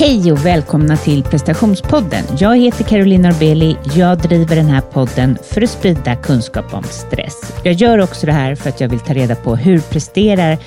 [0.00, 2.24] Hej och välkomna till prestationspodden.
[2.38, 3.76] Jag heter Caroline Norbeli.
[3.96, 7.54] Jag driver den här podden för att sprida kunskap om stress.
[7.64, 10.58] Jag gör också det här för att jag vill ta reda på hur presterar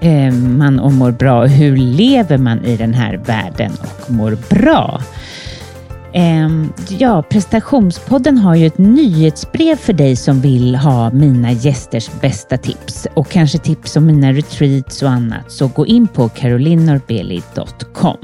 [0.00, 4.38] eh, man och mår bra och hur lever man i den här världen och mår
[4.50, 5.00] bra.
[6.18, 12.56] Ehm, ja, prestationspodden har ju ett nyhetsbrev för dig som vill ha mina gästers bästa
[12.56, 15.52] tips och kanske tips om mina retreats och annat.
[15.52, 18.16] Så gå in på carolinorbeli.com.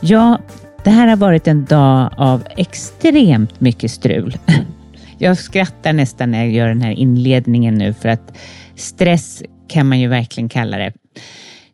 [0.00, 0.38] Ja,
[0.84, 4.38] det här har varit en dag av extremt mycket strul.
[5.18, 8.36] Jag skrattar nästan när jag gör den här inledningen nu för att
[8.74, 10.92] stress kan man ju verkligen kalla det.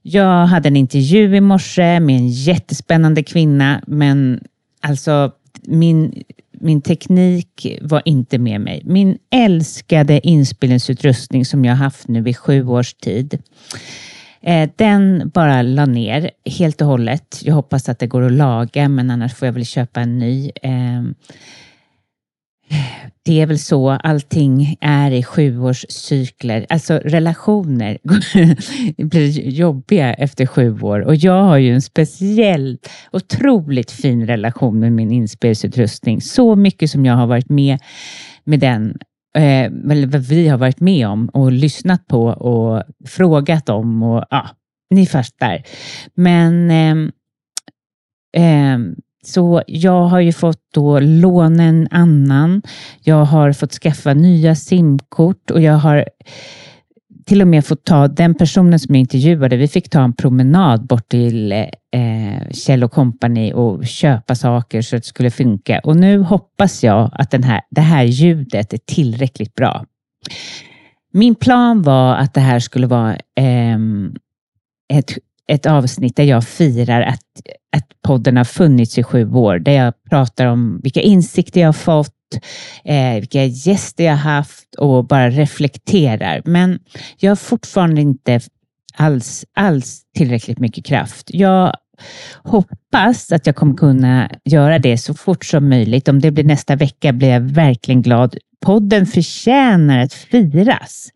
[0.03, 4.41] Jag hade en intervju i morse med en jättespännande kvinna, men
[4.81, 8.83] alltså min, min teknik var inte med mig.
[8.85, 13.43] Min älskade inspelningsutrustning som jag haft nu i sju års tid,
[14.41, 17.41] eh, den bara la ner helt och hållet.
[17.45, 20.51] Jag hoppas att det går att laga, men annars får jag väl köpa en ny.
[20.63, 21.03] Eh,
[23.23, 26.67] det är väl så allting är i sjuårscykler.
[26.69, 27.99] Alltså relationer
[29.05, 32.79] blir jobbiga efter sju år och jag har ju en speciell,
[33.13, 36.21] otroligt fin relation med min inspelningsutrustning.
[36.21, 37.79] Så mycket som jag har varit med
[38.45, 38.99] med den
[39.37, 44.25] eh, eller vad vi har varit med om och lyssnat på och frågat om och
[44.31, 44.49] ja,
[44.91, 45.63] ni fattar.
[46.15, 46.97] Men eh,
[48.43, 48.79] eh,
[49.23, 52.63] så jag har ju fått då låna en annan.
[53.01, 56.05] Jag har fått skaffa nya simkort och jag har
[57.27, 59.57] till och med fått ta den personen som jag intervjuade.
[59.57, 65.03] Vi fick ta en promenad bort till eh, Kjell Company och köpa saker så att
[65.03, 65.81] det skulle funka.
[65.85, 69.85] Och nu hoppas jag att den här, det här ljudet är tillräckligt bra.
[71.13, 73.79] Min plan var att det här skulle vara eh,
[74.93, 75.19] ett
[75.51, 77.25] ett avsnitt där jag firar att,
[77.77, 81.73] att podden har funnits i sju år, där jag pratar om vilka insikter jag har
[81.73, 82.15] fått,
[82.85, 86.43] eh, vilka gäster jag har haft och bara reflekterar.
[86.45, 86.79] Men
[87.19, 88.41] jag har fortfarande inte
[88.95, 91.27] alls, alls tillräckligt mycket kraft.
[91.33, 91.75] Jag
[92.43, 96.09] hoppas att jag kommer kunna göra det så fort som möjligt.
[96.09, 98.37] Om det blir nästa vecka blir jag verkligen glad.
[98.65, 101.09] Podden förtjänar att firas.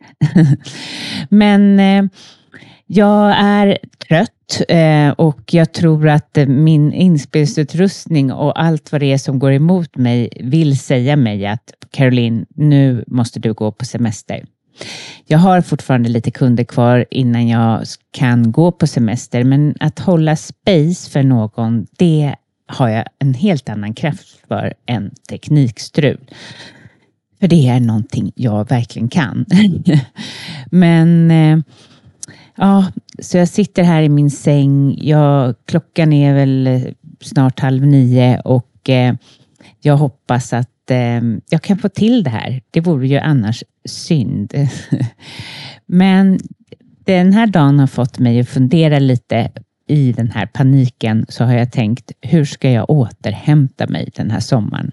[1.29, 2.05] Men eh,
[2.87, 3.79] jag är
[4.09, 9.39] trött eh, och jag tror att eh, min inspelningsutrustning och allt vad det är som
[9.39, 14.45] går emot mig vill säga mig att Caroline, nu måste du gå på semester.
[15.27, 20.37] Jag har fortfarande lite kunder kvar innan jag kan gå på semester, men att hålla
[20.37, 22.35] space för någon, det
[22.67, 26.21] har jag en helt annan kraft för än teknikstrul.
[27.41, 29.47] För det är någonting jag verkligen kan.
[30.71, 31.59] men eh,
[32.57, 32.87] Ja,
[33.19, 34.99] så jag sitter här i min säng.
[35.01, 36.83] Jag, klockan är väl eh,
[37.21, 39.15] snart halv nio och eh,
[39.81, 42.63] jag hoppas att eh, jag kan få till det här.
[42.71, 44.55] Det vore ju annars synd.
[45.87, 46.39] Men
[47.05, 49.51] den här dagen har fått mig att fundera lite
[49.87, 54.41] i den här paniken så har jag tänkt, hur ska jag återhämta mig den här
[54.41, 54.93] sommaren?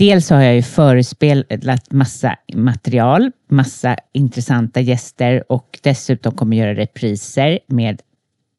[0.00, 7.58] Dels har jag ju förespelat massa material, massa intressanta gäster och dessutom kommer göra repriser
[7.66, 8.00] med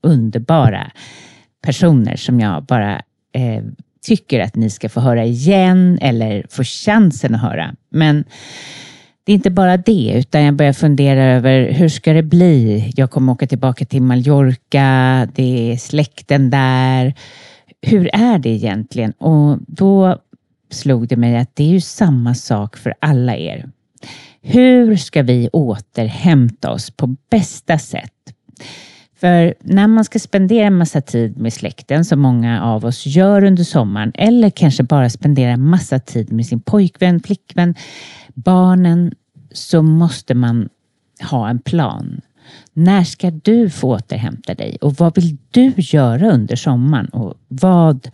[0.04, 0.92] underbara
[1.64, 2.96] personer som jag bara
[3.34, 3.64] eh,
[4.02, 7.76] tycker att ni ska få höra igen eller få chansen att höra.
[7.90, 8.24] Men
[9.24, 12.92] det är inte bara det, utan jag börjar fundera över hur ska det bli?
[12.96, 17.14] Jag kommer åka tillbaka till Mallorca, det är släkten där.
[17.82, 19.12] Hur är det egentligen?
[19.12, 20.22] Och då
[20.74, 23.70] slog det mig att det är ju samma sak för alla er.
[24.42, 28.14] Hur ska vi återhämta oss på bästa sätt?
[29.22, 33.64] För när man ska spendera massa tid med släkten, som många av oss gör under
[33.64, 37.76] sommaren, eller kanske bara spendera massa tid med sin pojkvän, flickvän,
[38.34, 39.14] barnen,
[39.52, 40.70] så måste man
[41.22, 42.22] ha en plan.
[42.74, 47.06] När ska du få återhämta dig och vad vill du göra under sommaren?
[47.06, 48.10] Och vad,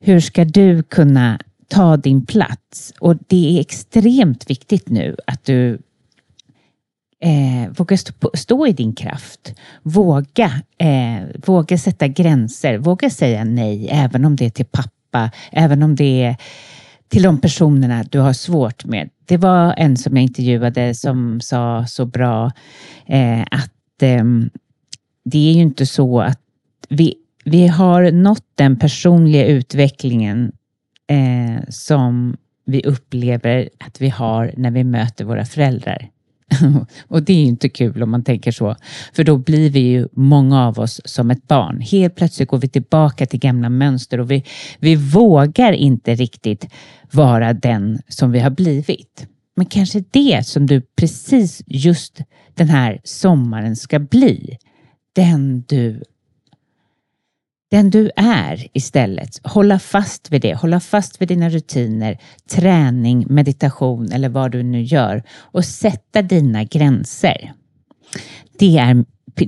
[0.00, 1.38] hur ska du kunna
[1.72, 2.92] ta din plats.
[3.00, 5.78] Och det är extremt viktigt nu att du
[7.20, 9.54] eh, vågar stå, stå, i din kraft.
[9.82, 12.78] Våga, eh, våga sätta gränser.
[12.78, 16.36] Våga säga nej, även om det är till pappa, även om det är
[17.08, 19.10] till de personerna du har svårt med.
[19.26, 22.52] Det var en som jag intervjuade som sa så bra
[23.06, 24.24] eh, att eh,
[25.24, 26.40] det är ju inte så att
[26.88, 27.14] vi,
[27.44, 30.52] vi har nått den personliga utvecklingen
[31.12, 36.08] eh, som vi upplever att vi har när vi möter våra föräldrar.
[37.08, 38.76] och det är ju inte kul om man tänker så.
[39.12, 41.80] För då blir vi ju, många av oss, som ett barn.
[41.80, 44.44] Helt plötsligt går vi tillbaka till gamla mönster och vi,
[44.78, 46.68] vi vågar inte riktigt
[47.12, 49.26] vara den som vi har blivit.
[49.56, 52.20] Men kanske det som du precis just
[52.54, 54.58] den här sommaren ska bli.
[55.14, 56.02] Den du
[57.72, 59.40] den du är istället.
[59.42, 62.18] Hålla fast vid det, hålla fast vid dina rutiner,
[62.50, 67.52] träning, meditation eller vad du nu gör och sätta dina gränser.
[68.58, 69.04] Det är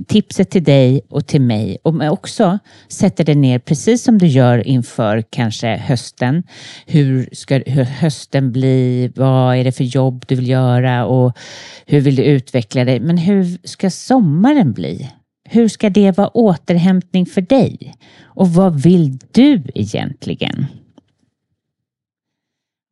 [0.09, 4.67] tipset till dig och till mig och också sätter det ner precis som du gör
[4.67, 6.43] inför kanske hösten.
[6.87, 9.13] Hur ska hur hösten bli?
[9.17, 11.39] Vad är det för jobb du vill göra och
[11.87, 13.01] hur vill du utveckla dig?
[13.01, 15.11] Men hur ska sommaren bli?
[15.55, 17.95] Hur ska det vara återhämtning för dig?
[18.25, 20.67] Och vad vill du egentligen?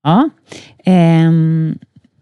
[0.02, 0.30] Ja,
[0.84, 1.78] ehm,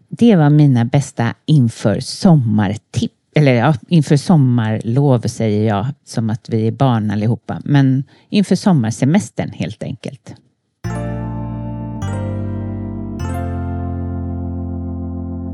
[0.09, 3.13] det var mina bästa inför sommartips.
[3.35, 7.61] Eller ja, inför sommarlov säger jag som att vi är barn allihopa.
[7.65, 10.35] Men inför sommarsemestern helt enkelt.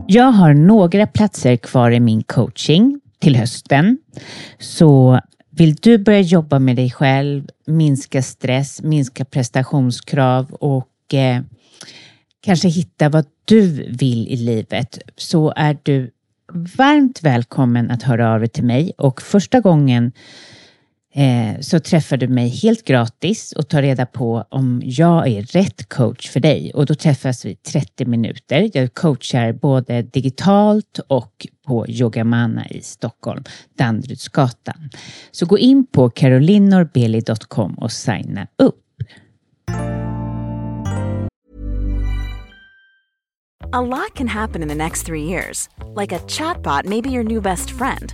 [0.07, 3.97] Jag har några platser kvar i min coaching till hösten.
[4.59, 5.19] Så
[5.49, 11.41] vill du börja jobba med dig själv, minska stress, minska prestationskrav och eh,
[12.41, 16.11] kanske hitta vad du vill i livet så är du
[16.53, 20.11] varmt välkommen att höra av dig till mig och första gången
[21.17, 25.89] eh, så träffar du mig helt gratis och tar reda på om jag är rätt
[25.89, 26.71] coach för dig.
[26.73, 28.69] Och då träffas vi 30 minuter.
[28.73, 33.43] Jag coachar både digitalt och på Yogamana i Stockholm,
[33.77, 34.89] Danderydsgatan.
[35.31, 38.83] Så gå in på carolinorbeli.com och signa upp.
[43.73, 45.67] A lot can happen in the next three years.
[45.93, 48.13] Like a chatbot maybe your new best friend.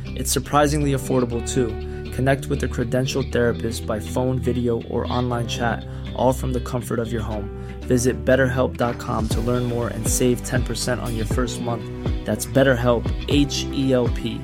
[0.21, 1.69] It's surprisingly affordable too.
[2.11, 5.83] Connect with a credentialed therapist by phone, video, or online chat,
[6.15, 7.49] all from the comfort of your home.
[7.87, 11.83] Visit betterhelp.com to learn more and save 10% on your first month.
[12.23, 14.39] That's BetterHelp, H E L P.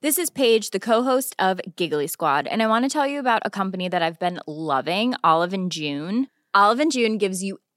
[0.00, 3.42] This is Paige, the co-host of Giggly Squad, and I want to tell you about
[3.44, 6.28] a company that I've been loving, Olive and June.
[6.54, 7.58] Olive and June gives you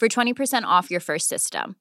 [0.00, 1.74] for 20% off your first system.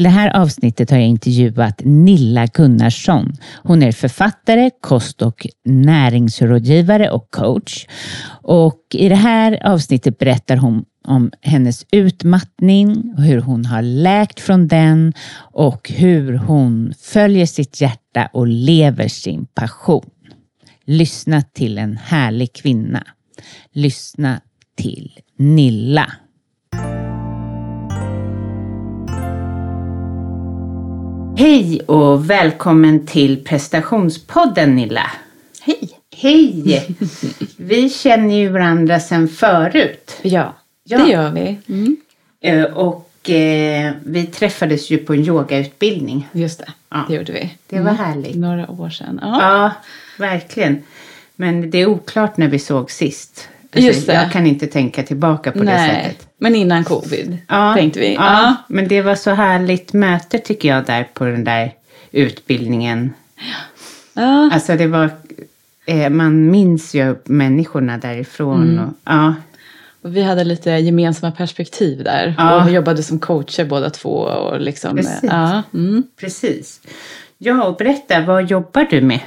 [0.00, 3.32] I det här avsnittet har jag intervjuat Nilla Gunnarsson.
[3.62, 7.86] Hon är författare, kost och näringsrådgivare och coach.
[8.42, 14.68] Och I det här avsnittet berättar hon om hennes utmattning, hur hon har läkt från
[14.68, 15.12] den
[15.52, 20.10] och hur hon följer sitt hjärta och lever sin passion.
[20.92, 23.06] Lyssna till en härlig kvinna.
[23.72, 24.40] Lyssna
[24.76, 26.12] till Nilla.
[31.36, 35.10] Hej och välkommen till prestationspodden Nilla.
[35.60, 35.90] Hej!
[36.16, 36.96] Hej!
[37.56, 40.16] Vi känner ju varandra sedan förut.
[40.22, 40.54] Ja,
[40.84, 40.98] Ja.
[41.04, 41.58] det gör vi.
[41.68, 41.96] Mm.
[42.42, 46.28] Eh, Och eh, vi träffades ju på en yogautbildning.
[46.32, 47.04] Just det, Ja.
[47.08, 47.50] det gjorde vi.
[47.66, 48.36] Det var härligt.
[48.36, 49.18] Några år sedan.
[49.22, 49.38] Ja.
[49.40, 49.72] Ja,
[50.18, 50.82] verkligen.
[51.36, 53.48] Men det är oklart när vi såg sist.
[53.72, 54.14] Alltså, Just det.
[54.14, 56.28] Jag kan inte tänka tillbaka på det Nej, sättet.
[56.38, 58.14] men innan covid Ja, tänkte vi.
[58.14, 58.56] Ja, Ja.
[58.68, 61.72] Men det var så härligt möte tycker jag där på den där
[62.12, 63.12] utbildningen.
[64.14, 64.50] Ja.
[64.52, 65.10] Alltså det var,
[65.86, 68.62] eh, man minns ju människorna därifrån.
[68.70, 68.84] Mm.
[68.84, 69.34] Och, ja,
[70.02, 72.34] vi hade lite gemensamma perspektiv där.
[72.38, 72.62] Ja.
[72.62, 74.10] Och vi jobbade som coacher båda två.
[74.10, 75.20] Och liksom, Precis.
[75.22, 76.02] ja, mm.
[76.20, 76.80] precis.
[77.38, 79.20] Ja, och berätta, vad jobbar du med?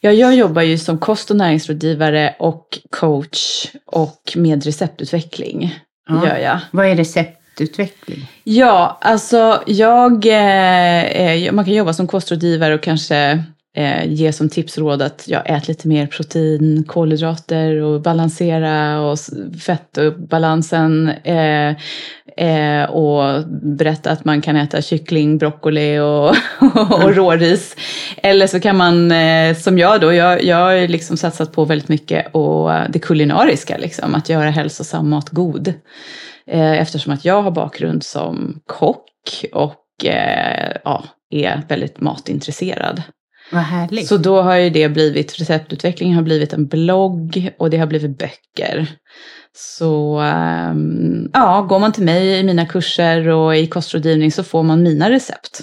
[0.00, 5.78] ja, jag jobbar ju som kost och näringsrådgivare och coach och med receptutveckling.
[6.08, 6.26] Ja.
[6.26, 6.58] Gör jag.
[6.70, 8.30] Vad är receptutveckling?
[8.44, 13.44] Ja, alltså jag, eh, eh, man kan jobba som kostrådgivare och kanske
[13.78, 19.00] eh, ge som tips och råd att ja, ät lite mer protein, kolhydrater och balansera
[19.00, 19.18] och
[19.66, 21.08] fett och balansen.
[21.08, 21.76] Eh,
[22.36, 26.28] eh, och berätta att man kan äta kyckling, broccoli och,
[27.04, 27.76] och råris.
[28.16, 31.64] Eller så kan man, eh, som jag då, jag, jag har ju liksom satsat på
[31.64, 35.68] väldigt mycket och det kulinariska, liksom, att göra hälsosam mat god.
[36.46, 43.02] Eh, eftersom att jag har bakgrund som kock och eh, ja, är väldigt matintresserad.
[43.52, 44.06] Vad härligt.
[44.08, 48.18] Så då har ju det blivit, receptutvecklingen har blivit en blogg och det har blivit
[48.18, 48.86] böcker.
[49.56, 54.62] Så ehm, ja, går man till mig i mina kurser och i kostrådgivning så får
[54.62, 55.60] man mina recept.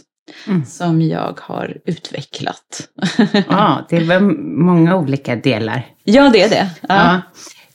[0.47, 0.65] Mm.
[0.65, 2.89] Som jag har utvecklat.
[3.49, 4.19] Ja, det var
[4.65, 5.85] många olika delar.
[6.03, 6.69] ja, det är det.
[6.89, 7.21] Ja.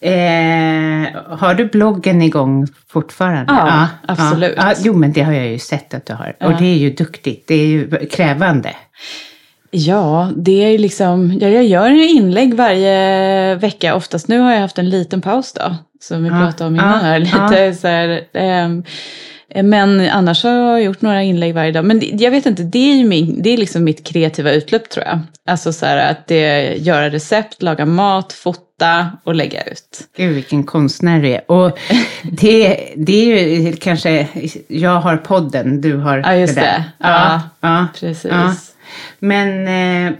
[0.02, 3.52] Eh, har du bloggen igång fortfarande?
[3.52, 4.54] Ja, absolut.
[4.56, 4.72] Ja.
[4.78, 6.36] jo, men det har jag ju sett att du har.
[6.40, 6.56] Och Ja.
[6.58, 7.48] det är ju duktigt.
[7.48, 8.76] Det är ju krävande.
[9.70, 13.94] Ja, det är liksom, ja, jag gör en inlägg varje vecka.
[13.94, 15.74] Oftast nu har jag haft en liten paus då.
[16.00, 17.18] Som vi Ja, pratade om innan ja, här.
[17.18, 18.82] Lite så här, ehm,
[19.62, 21.84] men annars har jag gjort några inlägg varje dag.
[21.84, 25.06] Men jag vet inte, det är ju min, det är liksom mitt kreativa utlopp tror
[25.06, 25.18] jag.
[25.46, 30.00] Alltså så här att det, göra recept, laga mat, fota och lägga ut.
[30.16, 31.50] Gud, vilken konstnär du är.
[31.50, 31.78] Och
[32.22, 34.28] det, det är ju kanske,
[34.68, 36.66] jag har podden, du har Ja, just det där.
[36.78, 36.84] det.
[36.98, 38.30] Ja, Ja, ja, Precis.
[38.30, 38.54] ja.
[39.18, 40.12] Men eh,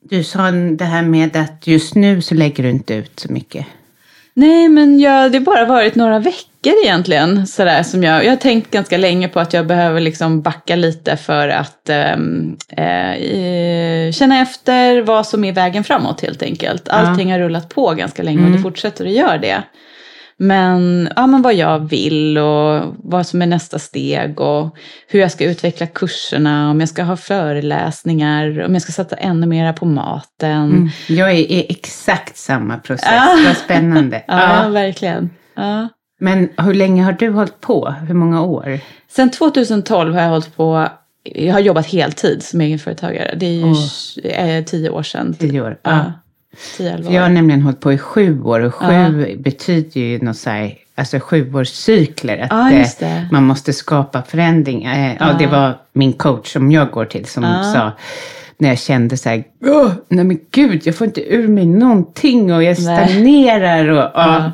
[0.00, 3.66] du sa det här med att just nu så lägger du inte ut så mycket.
[4.36, 7.46] Nej, men jag, det har bara varit några veckor egentligen.
[7.46, 11.16] Sådär, som jag, jag har tänkt ganska länge på att jag behöver liksom backa lite
[11.16, 16.88] för att ehm, eh, känna efter vad som är vägen framåt helt enkelt.
[16.88, 19.62] Allting har rullat på ganska länge och det fortsätter att göra det.
[20.36, 24.76] Men, ja, men vad jag vill och vad som är nästa steg och
[25.08, 29.46] hur jag ska utveckla kurserna, om jag ska ha föreläsningar, om jag ska satsa ännu
[29.46, 30.90] mera på maten.
[31.08, 33.08] Jag är i exakt samma process.
[33.12, 33.36] Ah.
[33.46, 34.22] Vad spännande.
[34.28, 34.68] Ja, Ja.
[34.68, 35.30] verkligen.
[35.54, 35.88] Ja.
[36.20, 37.94] Men hur länge har du hållit på?
[38.08, 38.80] Hur många år?
[39.10, 40.88] Sen 2012 har jag hållit på,
[41.22, 43.34] jag har jobbat heltid som egenföretagare.
[43.36, 43.74] Det är ju
[44.30, 45.34] eh, tio år sedan.
[45.38, 45.78] Tio år?
[45.82, 46.12] Ja.
[46.54, 46.76] Ja.
[46.76, 47.34] Tio, elva För jag har år.
[47.34, 52.38] nämligen hållit på i sju år och sju betyder ju något så här, alltså sjuårscykler.
[52.38, 54.84] Att Ja, eh, man måste skapa förändring.
[54.84, 57.42] Eh, ja, det var min coach som jag går till som
[57.74, 57.92] sa,
[58.58, 62.52] när jag kände så här, Åh, nej men gud, jag får inte ur mig någonting
[62.54, 63.88] och jag stagnerar.
[63.88, 64.52] Och, ja.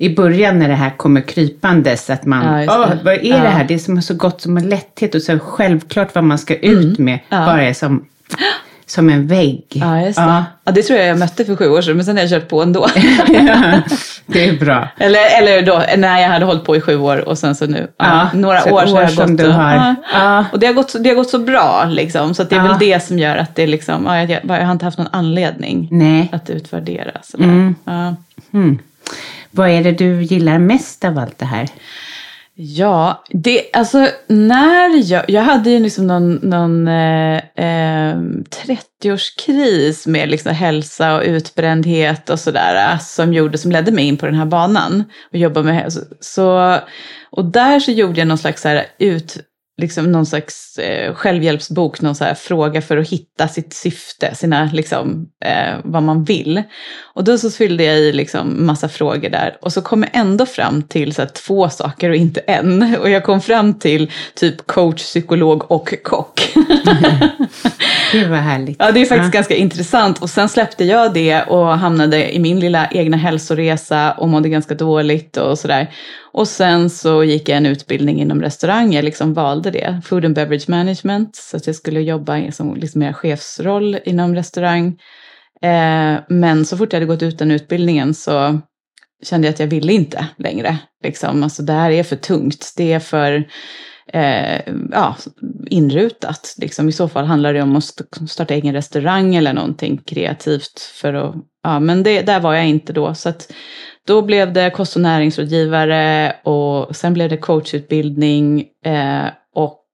[0.00, 2.98] I början när det här kommer krypandes, att man, Ja, det.
[3.04, 3.36] vad är Ja.
[3.42, 3.64] det här?
[3.64, 6.98] Det är som så gott som en lätthet och så självklart vad man ska ut
[6.98, 7.42] med, Mm.
[7.42, 7.46] Ja.
[7.46, 8.04] bara är som,
[8.90, 9.64] som en vägg.
[9.68, 10.24] Ja, just det.
[10.24, 10.44] Ja.
[10.64, 10.72] Ja.
[10.72, 12.62] det tror jag jag mötte för sju år sedan, men sen har jag kört på
[12.62, 12.86] ändå.
[13.28, 13.72] Ja,
[14.26, 14.88] det är bra.
[14.98, 17.88] eller, eller då, när jag hade hållit på i sju år och sen så nu.
[17.98, 19.46] Ja, några så år så år har jag gått.
[19.46, 20.44] och- har.
[20.52, 23.00] Och det har, gått, det har gått så bra liksom, så det är väl det
[23.06, 26.28] som gör att det liksom, ja, jag, jag har inte haft någon anledning Nej.
[26.32, 27.10] att utvärdera.
[27.22, 27.44] Sådär.
[27.44, 27.74] Mm.
[27.84, 28.14] Ja.
[29.50, 31.68] Vad är det du gillar mest av allt det här?
[32.60, 40.28] Ja, det, alltså när jag, jag hade ju liksom någon, någon eh, eh, 30-årskris med
[40.28, 44.34] liksom hälsa och utbrändhet och sådär eh, som, gjorde, som ledde mig in på den
[44.34, 46.00] här banan och jobba med hälsa.
[46.20, 46.78] Så,
[47.30, 49.36] och där så gjorde jag någon slags så här ut,
[49.78, 54.70] liksom någon slags eh, självhjälpsbok, någon så här fråga för att hitta sitt syfte, sina,
[54.72, 56.62] liksom, eh, vad man vill.
[57.14, 60.46] Och då så fyllde jag i liksom massa frågor där och så kom jag ändå
[60.46, 62.96] fram till så här, två saker och inte en.
[63.00, 66.40] Och jag kom fram till typ coach, psykolog och kock.
[68.12, 68.76] Gud vad härligt.
[68.78, 70.22] Ja, det är faktiskt ganska intressant.
[70.22, 74.74] Och sen släppte jag det och hamnade i min lilla egna hälsoresa och mådde ganska
[74.74, 75.90] dåligt och sådär.
[76.32, 78.92] Och sen så gick jag en utbildning inom restaurang.
[78.92, 81.36] Jag liksom valde det, Food and Beverage Management.
[81.36, 84.86] Så att jag skulle jobba som liksom mer chefsroll inom restaurang.
[85.62, 88.60] Eh, men så fort jag hade gått ut den utbildningen så
[89.22, 90.78] kände jag att jag ville inte längre.
[91.04, 91.42] Liksom.
[91.42, 92.72] Alltså, det här är för tungt.
[92.76, 93.48] Det är för
[94.12, 94.60] eh,
[94.92, 95.16] ja,
[95.66, 96.54] inrutat.
[96.58, 96.88] Liksom.
[96.88, 97.84] I så fall handlar det om att
[98.30, 100.80] starta egen restaurang eller någonting kreativt.
[100.80, 103.14] För att, ja, men det, där var jag inte då.
[103.14, 103.52] Så att,
[104.08, 108.64] då blev det kost och näringsrådgivare och sen blev det coachutbildning.
[108.84, 109.84] Eh, och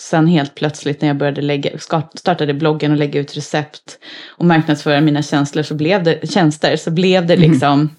[0.00, 1.70] sen helt plötsligt när jag började lägga,
[2.14, 3.98] startade bloggen och lägga ut recept
[4.28, 7.50] och marknadsföra mina tjänster så blev det, tjänster så blev det mhm.
[7.50, 7.90] liksom mm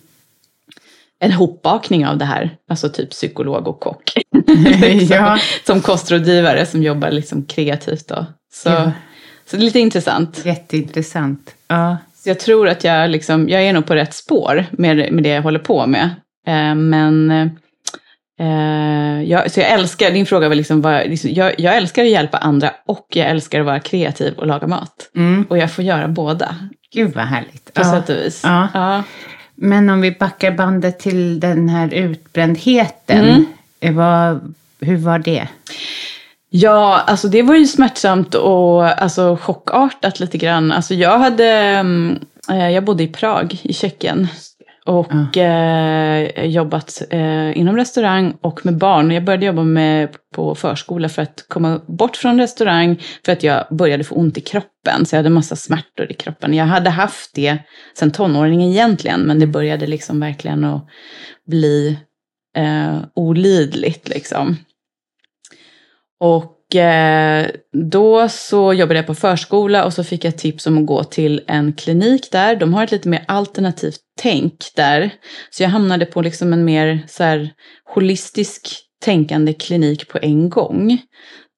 [1.24, 4.14] en hopbakning av det här, alltså typ psykolog och kock.
[4.48, 5.40] liksom, ja.
[5.66, 8.26] Som kostrådgivare som jobbar liksom kreativt då.
[8.54, 8.92] Så, ja.
[9.46, 10.42] så det är lite intressant.
[10.46, 11.56] Jätteintressant.
[11.68, 11.98] Ja.
[12.24, 15.30] Så jag tror att jag, liksom, jag är nog på rätt spår med, med det
[15.30, 16.10] jag håller på med.
[16.48, 17.32] Eh, men
[18.40, 22.10] eh, jag, så jag älskar, din fråga var liksom, vad, liksom jag, jag, älskar att
[22.10, 25.10] hjälpa andra och jag älskar att vara kreativ och laga mat.
[25.16, 25.46] Mm.
[25.50, 26.56] Och jag får göra båda.
[26.94, 27.74] Gud vad härligt.
[27.74, 27.92] På ja.
[27.92, 28.42] sätt och vis.
[28.44, 28.68] Ja.
[28.74, 29.04] ja.
[29.56, 33.30] Men om vi backar bandet till den här utbrändheten.
[33.30, 33.46] Mm.
[33.80, 35.48] Eh, vad, hur var det?
[36.54, 40.72] Ja, alltså det var ju smärtsamt och alltså, chockartat lite grann.
[40.72, 44.28] Alltså jag hade, mm, eh, jag bodde i Prag i Tjeckien
[44.86, 45.42] och ja.
[45.42, 49.12] eh, jobbat eh, inom restaurang och med barn.
[49.12, 53.66] Jag började jobba med, på förskola för att komma bort från restaurang för att jag
[53.70, 55.06] började få ont i kroppen.
[55.06, 56.54] Så jag hade massa smärtor i kroppen.
[56.54, 57.58] Jag hade haft det
[57.94, 60.88] sedan tonåringen egentligen, men det började liksom verkligen att
[61.48, 61.98] bli
[62.58, 64.58] eh, olidligt liksom.
[66.22, 70.86] Och Eh, då så jobbade jag på förskola och så fick jag tips om att
[70.86, 72.56] gå till en klinik där.
[72.56, 75.14] De har ett lite mer alternativt tänk där.
[75.50, 77.50] Så jag hamnade på liksom en mer så här
[77.94, 78.68] holistisk
[79.02, 80.98] tänkande klinik på en gång.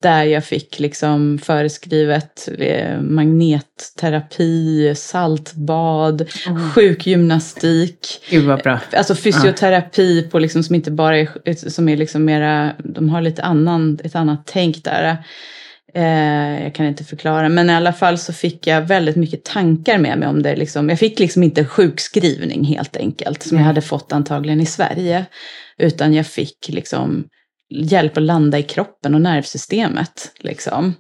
[0.04, 6.70] Där jag fick liksom föreskrivet eh, magnetterapi, saltbad, mm.
[6.70, 8.22] sjukgymnastik.
[8.30, 8.80] Gud vad bra.
[8.94, 10.30] Alltså fysioterapi ja.
[10.32, 14.16] på liksom, som inte bara är, som är liksom mera, de har lite annan, ett
[14.16, 15.18] annat tänk där.
[15.96, 19.98] Eh, jag kan inte förklara, men i alla fall så fick jag väldigt mycket tankar
[19.98, 20.56] med mig om det.
[20.56, 25.26] Liksom, jag fick liksom inte sjukskrivning helt enkelt, som jag hade fått antagligen i Sverige.
[25.78, 27.24] Utan jag fick liksom
[27.70, 30.32] hjälp att landa i kroppen och nervsystemet.
[30.40, 30.94] Liksom.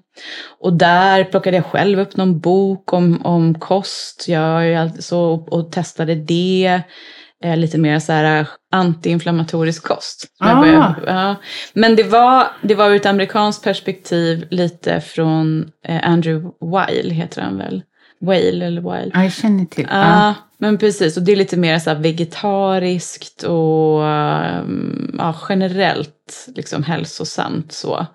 [0.60, 6.15] Och där plockade jag själv upp någon bok om, om kost jag, så, och testade
[6.15, 6.82] det.
[7.43, 10.26] Eh, lite mer så här antiinflammatorisk kost.
[10.39, 10.62] Ah.
[10.62, 11.36] Började, ja.
[11.73, 17.41] Men det var, det var ur ett amerikanskt perspektiv lite från eh, Andrew Weil, heter
[17.41, 17.84] han väl?
[18.26, 19.12] Whale eller Wild.
[19.16, 19.88] Ja, jag känner till.
[19.90, 21.18] Ja, ah, men precis.
[21.18, 28.06] Och det är lite mer så vegetariskt och um, ja, generellt liksom hälsosamt så.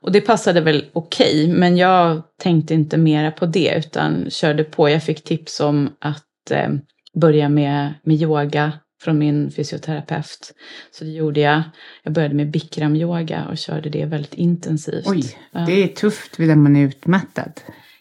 [0.00, 4.64] Och det passade väl okej, okay, men jag tänkte inte mera på det utan körde
[4.64, 4.90] på.
[4.90, 6.68] Jag fick tips om att eh,
[7.14, 10.54] börja med, med yoga från min fysioterapeut.
[10.90, 11.62] Så det gjorde jag.
[12.02, 15.06] Jag började med bikram-yoga och körde det väldigt intensivt.
[15.06, 17.52] Oj, det är tufft när man är utmattad.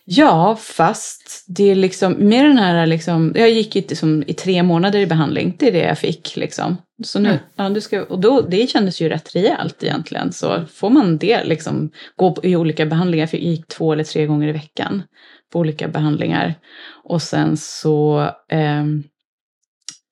[0.07, 4.63] Ja, fast det är liksom med den här liksom, jag gick ju liksom i tre
[4.63, 6.77] månader i behandling, det är det jag fick liksom.
[7.03, 7.41] Så nu, mm.
[7.55, 10.31] ja, du ska, och då, det kändes ju rätt rejält egentligen.
[10.31, 14.25] Så får man det liksom, gå i olika behandlingar, för jag gick två eller tre
[14.25, 15.03] gånger i veckan
[15.53, 16.55] på olika behandlingar.
[17.03, 19.03] Och sen så ehm,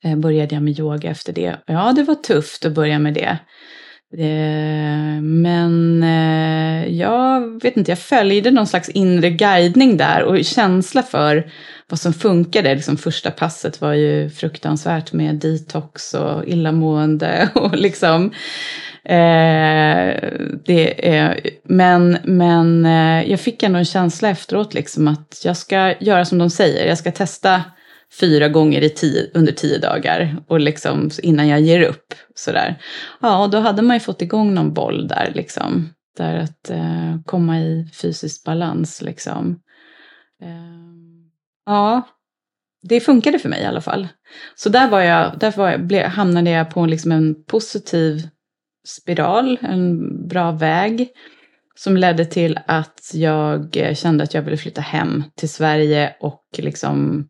[0.03, 1.57] eh, började jag med yoga efter det.
[1.65, 3.37] Ja, det var tufft att börja med det.
[4.17, 11.03] Eh, men eh, jag vet inte, jag följde någon slags inre guidning där och känsla
[11.03, 11.51] för
[11.87, 12.75] vad som funkade.
[12.75, 18.25] Liksom första passet var ju fruktansvärt med detox och illamående och liksom
[19.03, 20.29] eh,
[20.65, 25.93] det, eh, men men eh, jag fick ändå en känsla efteråt liksom att jag ska
[25.99, 26.87] göra som de säger.
[26.87, 27.61] Jag ska testa
[28.19, 32.13] fyra gånger i tio, under tio dagar och liksom innan jag ger upp.
[32.35, 32.81] Sådär.
[33.21, 35.89] Ja, då hade man ju fått igång någon boll där liksom.
[36.17, 39.59] Där att eh, komma i fysisk balans liksom.
[40.41, 40.49] Eh,
[41.65, 42.07] ja,
[42.81, 44.07] det funkade för mig i alla fall.
[44.55, 48.27] Så där, var jag, där var jag, ble, hamnade jag på liksom en positiv
[48.87, 51.09] spiral, en bra väg.
[51.75, 56.45] Som ledde till att jag eh, kände att jag ville flytta hem till Sverige och
[56.57, 57.27] liksom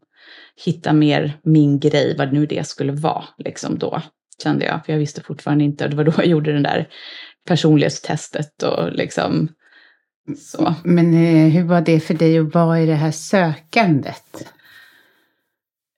[0.65, 4.01] hitta mer min grej, vad nu det skulle vara, liksom då,
[4.43, 4.85] kände jag.
[4.85, 6.87] För jag visste fortfarande inte, och det var då jag gjorde den där
[7.47, 9.49] personlighetstestet och liksom
[10.37, 10.75] så.
[10.83, 14.53] Men eh, hur var det för dig att vara i det här sökandet?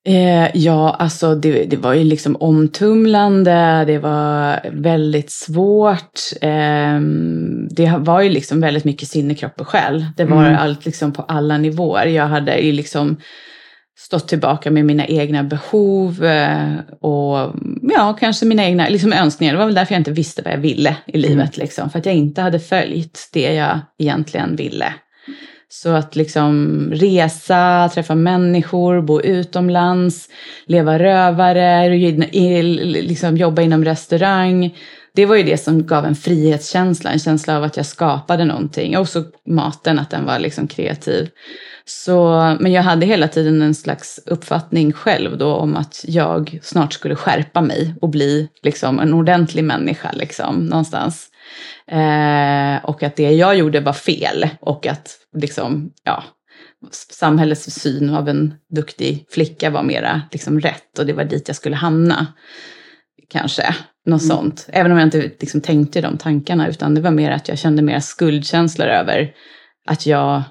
[0.08, 6.20] Eh, ja, alltså det, det, var ju liksom omtumlande, det var väldigt svårt.
[6.42, 7.00] Eh,
[7.70, 10.06] det var ju liksom väldigt mycket sinne, kropp och själ.
[10.18, 10.58] Det var mm.
[10.60, 12.06] allt liksom på alla nivåer.
[12.06, 13.18] Jag hade ju liksom
[13.98, 19.54] stått tillbaka med mina egna behov eh, och ja, kanske mina egna liksom, önskningar.
[19.54, 22.06] Det var väl därför jag inte visste vad jag ville i livet, liksom, för att
[22.06, 24.94] jag inte hade följt det jag egentligen ville.
[25.70, 30.30] Så att liksom resa, träffa människor, bo utomlands,
[30.66, 31.90] leva rövare,
[33.02, 34.76] liksom jobba inom restaurang.
[35.16, 38.98] Det var ju det som gav en frihetskänsla, en känsla av att jag skapade någonting.
[38.98, 41.30] Och så maten, att den var liksom kreativ.
[41.86, 46.94] Så, men jag hade hela tiden en slags uppfattning själv då om att jag snart
[46.94, 51.28] skulle skärpa mig och bli liksom en ordentlig människa liksom, någonstans.
[51.92, 56.24] Eh, och att det jag gjorde var fel och att liksom, ja,
[56.92, 61.56] samhällets syn av en duktig flicka var mera liksom rätt och det var dit jag
[61.58, 62.28] skulle hamna.
[63.30, 63.76] Kanske,
[64.06, 64.38] något mm.
[64.38, 64.68] sånt.
[64.70, 67.82] Även om jag inte liksom tänkte de tankarna utan det var mer att jag kände
[67.82, 69.32] mer skuldkänslor över
[69.88, 70.44] att jag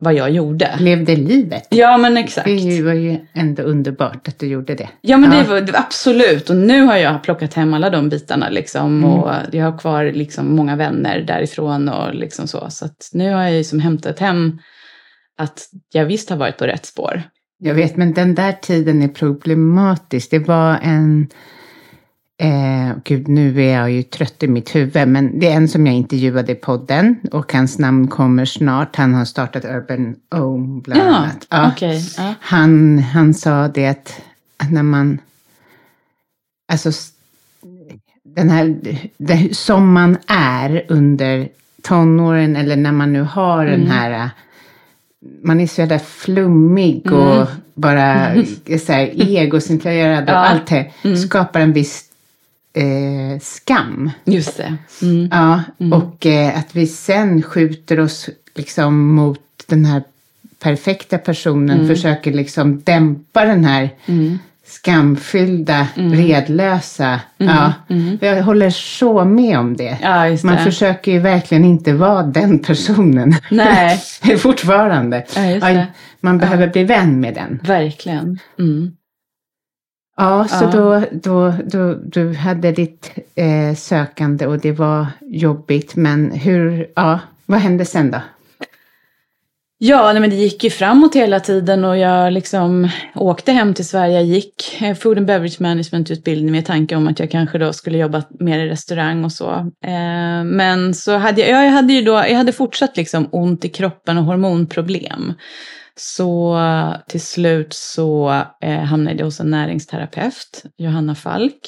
[0.00, 0.76] vad jag gjorde.
[0.78, 1.66] Levde livet.
[1.70, 2.46] Ja, men exakt.
[2.46, 4.88] Det var ju ändå underbart att du gjorde det.
[5.00, 5.42] Ja, men ja.
[5.42, 6.50] Det, var, absolut.
[6.50, 9.04] Och nu har jag plockat hem alla de bitarna liksom.
[9.04, 9.10] Mm.
[9.10, 12.70] Och jag har kvar liksom många vänner därifrån och liksom så.
[12.70, 14.58] Så att nu har jag ju som hämtat hem
[15.38, 17.22] att jag visst har varit på rätt spår.
[17.58, 20.30] Jag vet, men den där tiden är problematisk.
[20.30, 21.28] Det var en
[22.40, 25.86] Eh, gud, nu är jag ju trött i mitt huvud, men det är en som
[25.86, 28.96] jag intervjuade i podden och hans namn kommer snart.
[28.96, 31.46] Han har startat Urban Ohm bland ja, annat.
[31.50, 32.34] Ja, okay, ja.
[32.40, 34.22] han, han sa det att,
[34.70, 35.18] när man,
[36.72, 36.90] alltså
[38.24, 38.76] den här,
[39.16, 41.48] det, som man är under
[41.82, 43.80] tonåren eller när man nu har mm.
[43.80, 44.30] den här
[45.42, 47.18] man är så jävla flummig mm.
[47.18, 48.34] och bara
[48.86, 50.34] så här, egocentrerad och ja.
[50.34, 51.16] allt det mm.
[51.16, 52.09] skapar en viss
[52.72, 54.10] eh, skam.
[54.24, 54.76] Just det.
[55.02, 55.28] Mm.
[55.32, 55.92] Ja, mm.
[55.92, 60.02] och eh, att vi sen skjuter oss liksom mot den här
[60.62, 61.88] perfekta personen, mm.
[61.88, 64.38] försöker liksom dämpa den här mm.
[64.66, 66.12] skamfyllda, mm.
[66.12, 67.20] redlösa.
[67.38, 67.54] Mm.
[67.56, 68.18] Ja, mm.
[68.20, 69.98] Jag håller så med om det.
[70.02, 73.34] Ja, Man försöker ju verkligen inte vara den personen.
[73.50, 73.98] Nej.
[74.38, 75.24] Fortfarande.
[75.60, 75.84] Ja,
[76.20, 77.60] man behöver bli vän med den.
[77.62, 78.38] Verkligen.
[78.58, 78.92] Mm.
[80.20, 80.70] Ja, så ja.
[80.70, 85.96] Då, då, då du hade ditt eh, sökande och det var jobbigt.
[85.96, 88.18] Men hur, ja, vad hände sen då?
[89.78, 93.88] Ja, nej, men det gick ju framåt hela tiden och jag liksom åkte hem till
[93.88, 94.14] Sverige.
[94.14, 97.98] Jag gick eh, Food and Beverage Management-utbildning med tanke om att jag kanske då skulle
[97.98, 99.50] jobba mer i restaurang och så.
[99.84, 103.68] Eh, men så hade jag, jag hade ju då, jag hade fortsatt liksom ont i
[103.68, 105.32] kroppen och hormonproblem.
[106.02, 106.58] Så
[107.08, 111.60] till slut så eh, hamnade jag hos en näringsterapeut, Johanna Falk,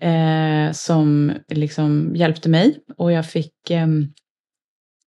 [0.00, 2.78] eh, som liksom hjälpte mig.
[2.98, 4.06] Och jag fick, ehm,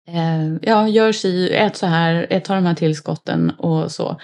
[0.09, 4.21] eh, ja, gör si, ät så här, ät, ta de här tillskotten och så.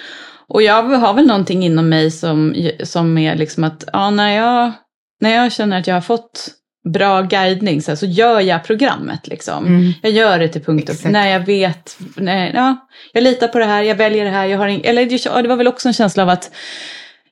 [0.49, 4.73] Och jag har väl någonting inom mig som, som är liksom att, ja, när jag,
[5.21, 6.51] när jag känner att jag har fått
[6.85, 9.29] bra guidning så, här, så gör jag programmet.
[9.29, 9.67] Liksom.
[9.67, 9.93] Mm.
[10.03, 13.65] Jag gör det till punkt och när jag vet, när, ja, jag litar på det
[13.65, 14.47] här, jag väljer det här.
[14.47, 16.51] Jag har in, eller det var väl också en känsla av att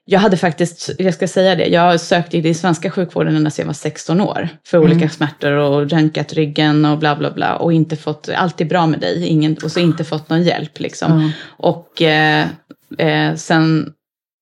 [0.04, 3.62] jag hade faktiskt, jag ska säga det, jag sökte i den svenska sjukvården ända sedan
[3.62, 4.90] jag var 16 år för mm.
[4.90, 8.86] olika smärtor och röntgat ryggen och bla bla bla och inte fått, allt är bra
[8.86, 11.12] med dig ingen, och så inte fått någon hjälp liksom.
[11.12, 11.30] Mm.
[11.46, 12.46] Och eh,
[12.98, 13.92] eh, sen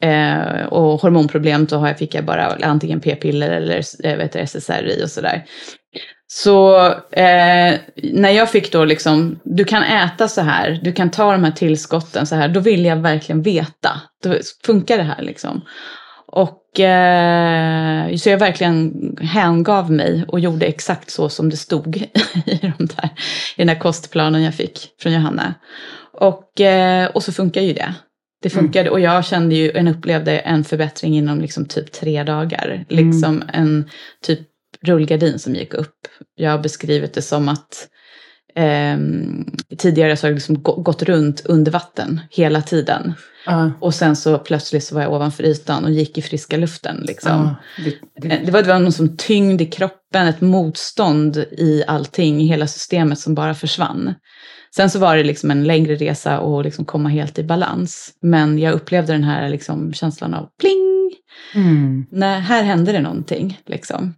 [0.02, 5.04] Eh, och hormonproblem då har jag, fick jag bara antingen p-piller eller eh, vet, SSRI
[5.04, 5.44] och sådär.
[6.26, 11.32] Så eh, när jag fick då liksom, du kan äta så här, du kan ta
[11.32, 14.00] de här tillskotten så här, då vill jag verkligen veta.
[14.22, 14.34] Då
[14.66, 15.62] funkar det här liksom.
[16.26, 21.96] Och eh, så jag verkligen hängav mig och gjorde exakt så som det stod
[22.46, 23.08] i, de där,
[23.56, 25.54] i den där kostplanen jag fick från Johanna.
[26.12, 27.94] Och, eh, och så funkar ju det.
[28.42, 28.64] Det mm.
[28.64, 28.92] funkade mm.
[28.92, 32.84] och jag kände ju, en upplevde en förbättring inom liksom typ tre dagar.
[32.90, 33.06] Mm.
[33.06, 33.88] Liksom en
[34.22, 34.40] typ
[34.82, 36.08] rullgardin som gick upp.
[36.34, 37.88] Jag har beskrivit det som att
[38.54, 38.98] eh,
[39.78, 43.14] tidigare så har jag liksom gått runt under vatten hela tiden.
[43.48, 43.68] Uh.
[43.80, 47.04] Och sen så plötsligt så var jag ovanför ytan och gick i friska luften.
[47.06, 47.42] Liksom.
[47.42, 47.52] Uh.
[47.84, 47.94] Det,
[48.28, 48.34] det...
[48.34, 52.46] Eh, det, var, det var någon som tyngd i kroppen, ett motstånd i allting, i
[52.46, 54.14] hela systemet som bara försvann.
[54.76, 58.14] Sen så var det liksom en längre resa och liksom komma helt i balans.
[58.20, 61.12] Men jag upplevde den här liksom känslan av pling!
[61.54, 62.06] Mm.
[62.10, 63.60] När, här hände det någonting.
[63.66, 64.14] Liksom.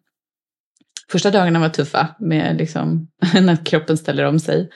[1.08, 4.70] Första dagarna var tuffa med liksom, när kroppen ställer om sig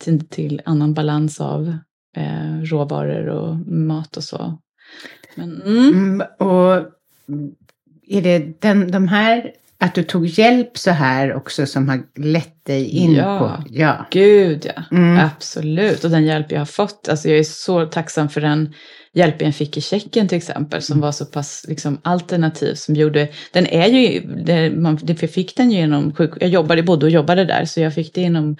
[0.00, 1.76] till, till annan balans av
[2.16, 4.58] eh, råvaror och mat och så.
[5.34, 5.88] Men, mm.
[5.88, 6.86] Mm, och
[8.06, 12.64] är det den, de här att du tog hjälp så här också som har lett
[12.66, 13.38] dig in Ja.
[13.38, 13.64] på...
[13.70, 14.06] Ja.
[14.10, 15.18] Gud ja, Mm.
[15.18, 16.04] absolut.
[16.04, 18.74] Och den hjälp jag har fått, alltså jag är så tacksam för den
[19.14, 23.28] hjälpen jag fick i Tjeckien till exempel, som var så pass liksom, alternativ som gjorde,
[23.52, 27.06] den är ju, det, man, det, jag fick den ju genom sjuk, jag jobbade, bodde
[27.06, 28.56] och jobbade där, så jag fick det inom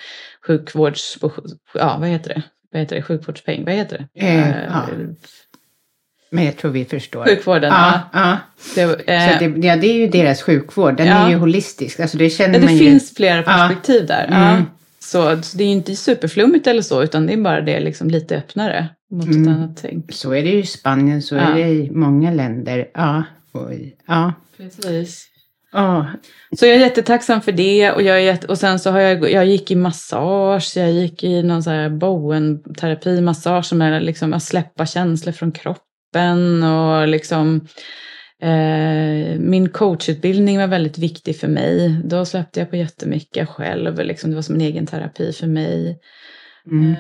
[0.47, 1.19] sjukvårds,
[1.75, 4.27] ja vad heter det, vad heter det, sjukvårdspeng, vad heter det?
[4.27, 4.87] Eh, ja.
[6.31, 7.25] Men jag tror vi förstår.
[7.25, 8.21] Sjukvården, Ja, ja.
[8.21, 8.37] ja.
[8.75, 10.97] Det, eh, Så det, ja, det är ju deras sjukvård.
[10.97, 11.15] Den Ja.
[11.27, 12.01] är ju holistisk.
[12.01, 12.79] Alltså det känner Ja, det man ju.
[12.91, 14.25] finns flera perspektiv där.
[14.27, 14.41] Mm.
[14.43, 14.57] Ja.
[15.03, 18.11] Så, så det är ju inte superflummigt eller så, utan det är bara det liksom
[18.11, 19.43] lite öppnare mot Mm.
[19.43, 20.13] ett annat tänk.
[20.13, 21.41] Så är det ju i Spanien, så Ja.
[21.41, 22.87] är det i många länder.
[22.95, 23.23] Ja.
[23.53, 23.97] Oj.
[24.07, 24.33] Ja.
[24.57, 25.27] Precis.
[25.73, 26.07] Ja.
[26.59, 29.31] Så jag är jättetacksam för det och, jag är jätte, och sen så har jag,
[29.33, 34.33] jag gick i massage, jag gick i någon så här Bowen-terapi, massage som är liksom
[34.33, 35.53] att släppa känslor från
[36.11, 37.61] kroppen och liksom
[38.43, 42.01] eh, min coachutbildning var väldigt viktig för mig.
[42.05, 45.99] Då släppte jag på jättemycket själv, liksom, det var som en egen terapi för mig.
[46.71, 46.93] Mm.
[46.93, 46.97] Eh,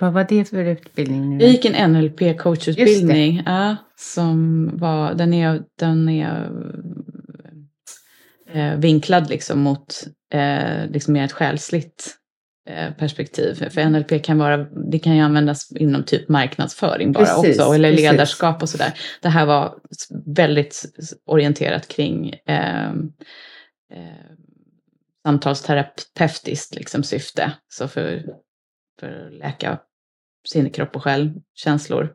[0.00, 1.44] Vad var det för utbildning nu?
[1.44, 3.42] jag gick en NLP-coachutbildning.
[3.46, 6.50] Ja, som var, den är, den är
[8.52, 12.17] eh, vinklad liksom mot eh, liksom mer ett själsligt
[12.98, 13.54] perspektiv.
[13.70, 14.56] För NLP kan vara,
[14.90, 18.10] det kan ju användas inom typ marknadsföring bara Precis, också, eller precis.
[18.10, 18.92] ledarskap och sådär.
[19.22, 19.74] Det här var
[20.26, 20.84] väldigt
[21.26, 22.88] orienterat kring eh,
[23.92, 24.28] eh,
[25.26, 27.52] samtalsterapeutiskt liksom syfte.
[27.68, 28.24] Så för,
[29.00, 29.78] för att läka
[30.48, 32.14] sin kropp och själ, känslor.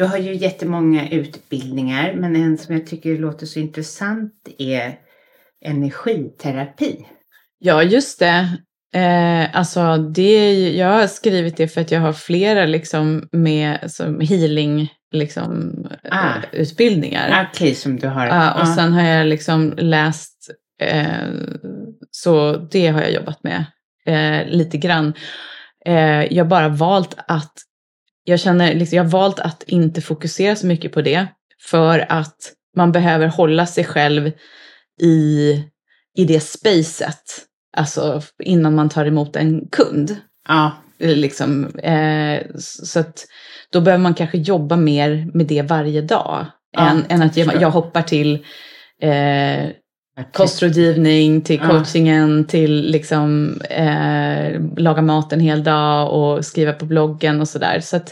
[0.00, 4.98] Du har ju jättemånga utbildningar, men en som jag tycker låter så intressant är
[5.64, 7.06] energiterapi.
[7.58, 8.48] Ja, just det.
[8.94, 14.20] Eh, alltså, det, jag har skrivit det för att jag har flera liksom, med som
[14.20, 15.74] healing liksom,
[16.10, 16.36] Ah.
[16.36, 17.48] eh, utbildningar.
[17.52, 18.26] Okej, som du har.
[18.26, 18.74] Ja, och ja.
[18.76, 20.50] sen har jag liksom läst,
[20.82, 21.28] eh,
[22.10, 23.64] så det har jag jobbat med
[24.06, 25.14] eh, lite grann.
[25.86, 27.52] Eh, jag har bara valt att,
[28.24, 31.26] jag känner liksom, jag har valt att inte fokusera så mycket på det,
[31.70, 34.32] för att man behöver hålla sig själv
[35.00, 35.52] i,
[36.16, 37.22] i det spacet,
[37.76, 40.16] alltså innan man tar emot en kund.
[40.48, 43.26] ja, Liksom, eh, så att
[43.72, 46.46] då behöver man kanske jobba mer med det varje dag.
[46.72, 48.34] Ja, än, än att jag, jag hoppar till
[49.02, 49.68] eh.
[50.32, 51.68] Kostrådgivning, till Ja.
[51.68, 57.80] coachingen, till liksom eh, laga mat en hel dag och skriva på bloggen och sådär.
[57.80, 58.08] Så att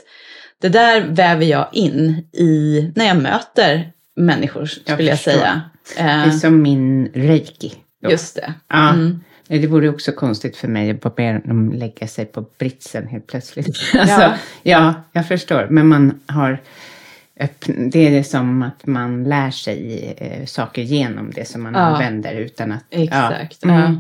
[0.60, 5.32] det där väver jag in i när jag möter människor, Jag skulle jag förstår.
[5.32, 5.60] säga.
[5.96, 7.72] Det Eh, är som min reiki.
[8.02, 8.10] då.
[8.10, 8.52] just det.
[8.68, 8.90] Ja.
[8.90, 9.20] Mm.
[9.48, 13.66] Det vore också konstigt för mig att be dem lägga sig på britsen helt plötsligt.
[13.98, 14.34] Alltså, Ja.
[14.62, 14.94] ja.
[15.12, 15.66] jag förstår.
[15.70, 16.60] Men man har
[17.92, 21.81] det är som att man lär sig eh, saker genom det som man Ja.
[21.81, 22.85] använder utan att...
[22.90, 23.59] Exakt.
[23.62, 23.68] Ja.
[23.70, 23.81] Mm.
[23.83, 23.94] Ja.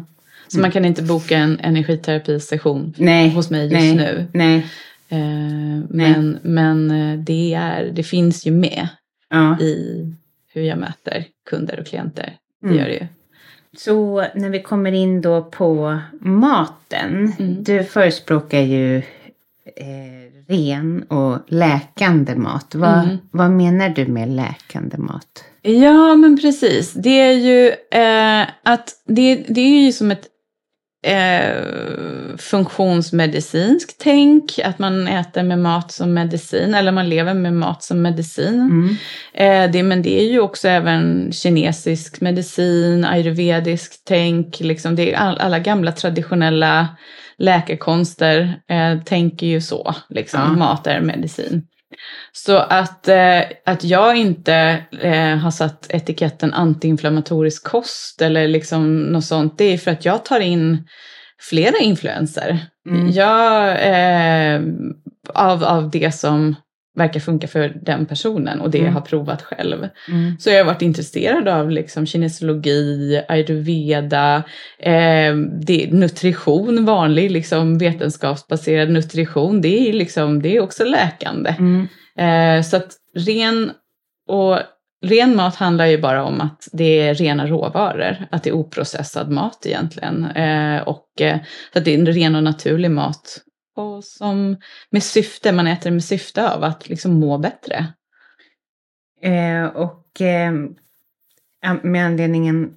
[0.48, 4.26] Så man kan inte boka en energiterapisession Nej, hos mig just nej, nu.
[4.32, 4.66] Nej,
[5.10, 8.88] Eh, men men eh, det, är, det finns ju med
[9.30, 9.60] ja.
[9.60, 10.04] i
[10.52, 12.32] hur jag möter kunder och klienter.
[12.60, 12.78] Det Mm.
[12.78, 13.06] gör det ju.
[13.76, 17.32] Så när vi kommer in då på maten.
[17.60, 19.02] Du förespråkar ju
[19.76, 22.74] eh, ren och läkande mat.
[22.74, 23.18] Vad, Mm.
[23.30, 25.44] vad menar du med läkande mat?
[25.62, 26.92] Ja, men precis.
[26.92, 27.68] Det är ju
[28.00, 30.26] eh, att det, det är ju som ett
[31.06, 34.58] eh, funktionsmedicinskt tänk.
[34.64, 38.60] Att man äter med mat som medicin eller man lever med mat som medicin.
[38.60, 38.96] Mm.
[39.34, 44.60] Eh, det, men det är ju också även kinesisk medicin, ayurvedisk tänk.
[44.60, 46.88] Liksom det är all, alla gamla traditionella
[47.38, 49.94] läkekonster eh, tänker ju så.
[50.08, 50.52] Liksom, Ja.
[50.52, 51.66] Mat är medicin.
[52.32, 59.24] Så att, eh, att jag inte eh, har satt etiketten antiinflammatorisk kost eller liksom något
[59.24, 60.88] sånt, det är för att jag tar in
[61.40, 62.58] flera influenser.
[62.88, 63.10] Mm.
[63.10, 64.62] Jag, eh,
[65.34, 66.54] av, av det som
[66.98, 68.94] verkar funka för den personen och det jag Mm.
[68.94, 69.88] har provat själv.
[70.08, 70.38] Mm.
[70.38, 74.42] Så jag har varit intresserad av liksom kinesologi, ayurveda,
[74.78, 79.60] eh, det, nutrition, vanlig liksom vetenskapsbaserad nutrition.
[79.60, 81.54] Det är, liksom, det är också läkande.
[81.58, 81.88] Mm.
[82.18, 83.70] Eh, så att ren,
[84.28, 84.58] och
[85.06, 89.30] ren mat handlar ju bara om att det är rena råvaror, att det är oprocessad
[89.30, 90.24] mat egentligen.
[90.24, 91.36] Eh, och eh,
[91.72, 93.38] så att det är en ren och naturlig mat.
[93.78, 94.56] Och som
[94.90, 97.86] med syfte, man äter med syfte av att liksom må bättre.
[99.22, 100.52] Eh, och eh,
[101.82, 102.74] med anledningen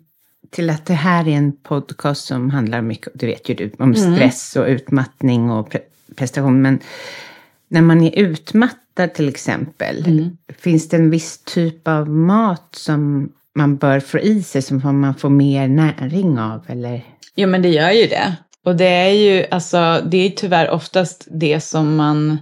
[0.49, 3.93] till att det här är en podcast som handlar mycket, det vet ju du, om
[3.93, 4.15] Mm.
[4.15, 6.61] stress och utmattning och pre- prestation.
[6.61, 6.79] Men
[7.67, 10.37] när man är utmattad till exempel, Mm.
[10.57, 15.15] finns det en viss typ av mat som man bör få i sig, som man
[15.15, 16.65] får mer näring av?
[16.67, 17.05] Eller?
[17.35, 18.37] Jo men det gör ju det.
[18.65, 22.38] Och det är ju alltså, det är tyvärr oftast det som man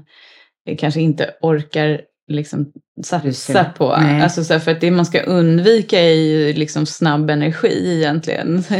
[0.77, 2.71] kanske inte orkar liksom
[3.03, 3.97] satsa på.
[3.97, 4.21] Nej.
[4.21, 8.63] Alltså så för att det man ska undvika är ju liksom snabb energi egentligen.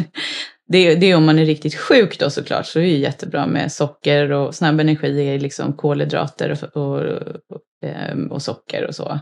[0.71, 2.97] Det är, det är om man är riktigt sjuk då såklart, så är det ju
[2.97, 8.87] jättebra med socker och snabb energi är liksom kolhydrater och, och, och, ehm, och socker
[8.87, 9.19] och så.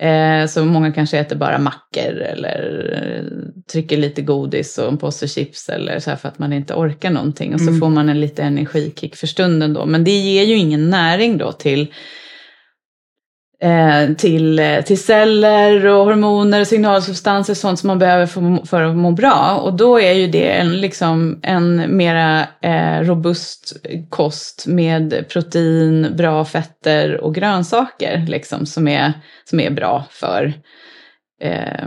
[0.00, 3.24] Eh, så många kanske äter bara mackor eller eh,
[3.72, 7.10] trycker lite godis och en påse chips eller så här för att man inte orkar
[7.10, 7.54] någonting.
[7.54, 7.80] Och så Mm.
[7.80, 9.86] får man en lite energikick för stunden då.
[9.86, 11.92] Men det ger ju ingen näring då till
[14.16, 18.96] till, eh, till celler och hormoner och signalsubstanser, sånt som man behöver för, för att
[18.96, 19.60] må bra.
[19.62, 23.76] Och då är ju det en, liksom, en mera eh, robust
[24.08, 29.12] kost med protein, bra fetter och grönsaker liksom, som, är,
[29.44, 30.52] som är bra för
[31.40, 31.86] eh,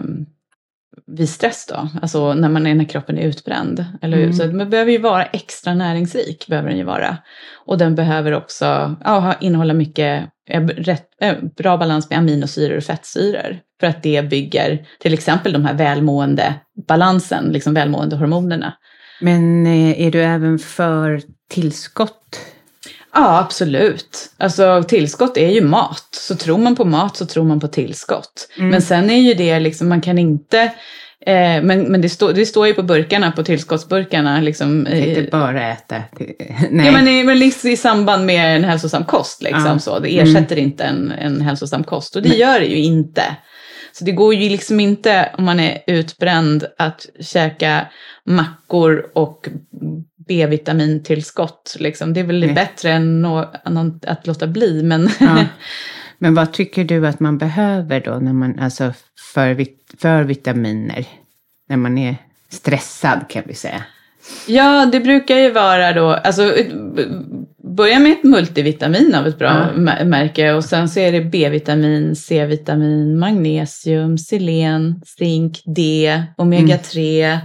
[1.08, 3.86] vid stress då, alltså när, man är, när kroppen är utbränd.
[4.02, 4.18] Eller?
[4.18, 4.34] Mm.
[4.34, 7.18] Så den behöver ju vara extra näringsrik, behöver den ju vara.
[7.66, 10.30] Och den behöver också ja, innehålla mycket, eh,
[10.78, 13.60] rätt, eh, bra balans med aminosyror och fettsyror.
[13.80, 16.54] För att det bygger till exempel de här välmående
[16.88, 18.74] balansen, liksom välmående hormonerna.
[19.22, 22.40] Men eh, är du även för tillskott?
[23.14, 24.32] Ja, absolut.
[24.38, 26.08] Alltså tillskott är ju mat.
[26.12, 28.50] Så tror man på mat så tror man på tillskott.
[28.58, 28.70] Mm.
[28.70, 30.72] Men sen är ju det liksom, man kan inte
[31.28, 34.42] eh, men, men det, står det står ju på burkarna, på tillskottsburkarna.
[34.42, 36.04] Liksom, tänkte bara äta.
[36.70, 36.86] Nej.
[36.86, 39.42] Ja, men, i, men liksom i samband med en hälsosam kost.
[39.42, 39.80] Liksom, Ja.
[39.80, 40.00] så.
[40.00, 42.16] Det ersätter inte en, en hälsosam kost.
[42.16, 43.24] Och det gör det ju inte.
[43.92, 47.88] Så det går ju liksom inte om man är utbränd att käka
[48.26, 49.50] mackor och
[50.28, 51.76] B-vitamintillskott.
[51.80, 52.14] Liksom.
[52.14, 52.54] Det är väl Nej.
[52.54, 53.26] bättre än
[54.08, 54.84] att låta bli.
[54.84, 55.38] Men Ja.
[56.20, 58.94] Men vad tycker du att man behöver då när man, alltså
[59.34, 59.66] för,
[60.02, 61.06] för vitaminer?
[61.70, 62.16] När man är
[62.50, 63.84] stressad kan vi säga.
[64.48, 66.54] Ja, det brukar ju vara då, alltså
[67.78, 69.80] börja med ett multivitamin av ett bra Ja.
[69.82, 77.38] mä- märke och sen så är det B-vitamin, C-vitamin, magnesium, selen, zink, D, omega-3.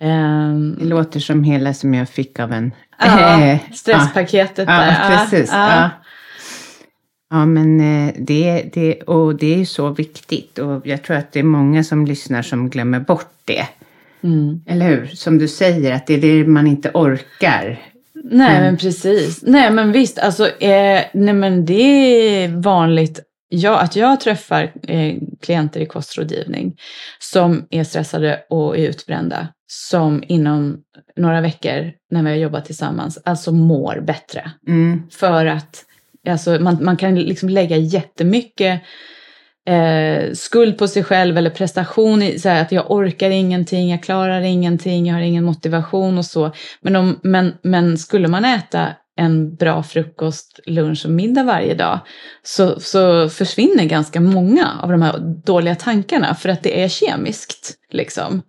[0.00, 2.72] Ehm, Det låter som hela som jag fick av en...
[2.98, 5.10] ja, stresspaketet ja, där.
[5.10, 5.50] ja, precis.
[5.52, 5.90] Ja,
[7.32, 7.46] Ja.
[7.46, 11.44] Men eh, det, det, och det är så viktigt och jag tror att det är
[11.44, 13.66] många som lyssnar som glömmer bort det.
[14.22, 14.60] Mm.
[14.66, 15.06] Eller hur?
[15.06, 17.80] Som du säger, att det är det man inte orkar.
[18.24, 19.42] Nej, men precis.
[19.42, 25.16] Nej, men visst, alltså, eh, nej, men det är vanligt ja, att jag träffar eh,
[25.40, 26.76] klienter i kostrådgivning
[27.18, 30.80] som är stressade och är utbrända, som inom
[31.16, 34.50] några veckor när vi har jobbat tillsammans, alltså mår bättre.
[34.66, 35.02] Mm.
[35.10, 35.84] För att
[36.28, 38.82] alltså, man, man kan liksom lägga jättemycket
[39.66, 44.02] eh, skuld på sig själv eller prestation, i, så här, att jag orkar ingenting, jag
[44.02, 46.52] klarar ingenting, jag har ingen motivation och så.
[46.80, 48.88] Men, om, men, men skulle man äta
[49.22, 52.00] en bra frukost, lunch och middag varje dag
[52.42, 57.74] så, så försvinner ganska många av de här dåliga tankarna för att det är kemiskt.
[57.90, 58.42] Liksom.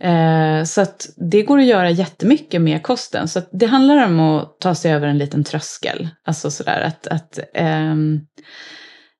[0.00, 3.28] Eh, så att det går att göra jättemycket med kosten.
[3.28, 6.08] Så att det handlar om att ta sig över en liten tröskel.
[6.24, 7.92] Alltså sådär att, att, eh,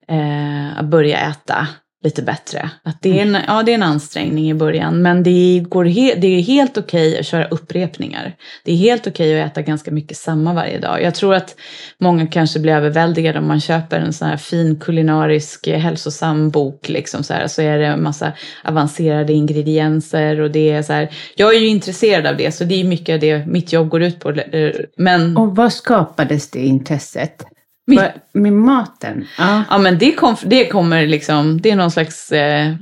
[0.08, 1.68] eh, att börja äta
[2.04, 2.70] lite bättre.
[2.82, 6.14] Att det, är en, ja, det är en ansträngning i början, men det, går he,
[6.14, 8.36] det är helt okej okay att köra upprepningar.
[8.64, 11.02] Det är helt okej okay att äta ganska mycket samma varje dag.
[11.02, 11.56] Jag tror att
[11.98, 16.88] många kanske blir överväldigade om man köper en sån här fin kulinarisk eh, hälsosam bok,
[16.88, 18.32] liksom så, här, så är det en massa
[18.64, 21.08] avancerade ingredienser och det är så här.
[21.36, 24.02] Jag är ju intresserad av det, så det är mycket av det mitt jobb går
[24.02, 24.30] ut på.
[24.30, 25.36] Eh, men...
[25.36, 27.55] Och vad skapades det intresset?
[27.86, 29.26] Med, med maten?
[29.38, 29.62] Ja.
[29.70, 32.74] ja, men det, kom, det kommer liksom, det är någon slags eh,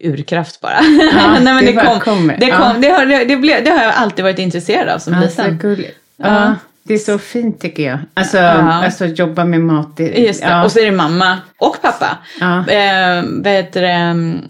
[0.00, 0.72] urkraft bara.
[1.12, 2.36] Ja, Nej, men det, det, kom, kommer.
[2.36, 2.74] Det, kom, ja.
[2.80, 5.84] det, har, det, det, det, har jag alltid varit intresserad av som ja, liten.
[6.16, 6.54] Ja.
[6.82, 7.98] Det är så fint tycker jag.
[8.14, 8.84] Alltså, ja.
[8.84, 9.96] alltså jobba med mat.
[9.96, 10.48] Det, Just det.
[10.48, 10.64] Ja.
[10.64, 12.18] Och så är det mamma och pappa.
[12.40, 12.68] Ja.
[12.68, 13.76] Eh, vet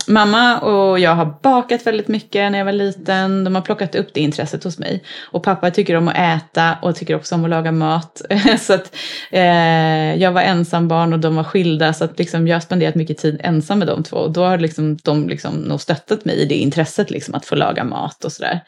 [0.09, 3.45] mamma och jag har bakat väldigt mycket när jag var liten.
[3.45, 5.05] De har plockat upp det intresset hos mig.
[5.23, 8.23] Och pappa tycker om att äta och tycker också om att laga mat.
[8.61, 8.97] så att
[9.31, 11.93] eh, jag var ensam barn och de var skilda.
[11.93, 14.17] Så att liksom, jag har spenderat mycket tid ensam med de två.
[14.17, 17.55] Och då har liksom, de liksom nog stöttat mig i det intresset liksom, att få
[17.55, 18.61] laga mat och sådär.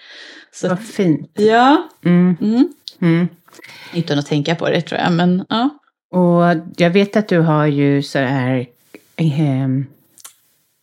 [0.55, 1.31] Så, Vad fint.
[1.35, 1.89] Ja.
[2.05, 2.37] Mm.
[2.41, 2.69] Mm.
[3.01, 3.29] Mm.
[3.95, 5.69] Utan att tänka på det tror jag, men ja.
[6.11, 8.67] Och jag vet att du har ju så här
[9.17, 9.69] eh,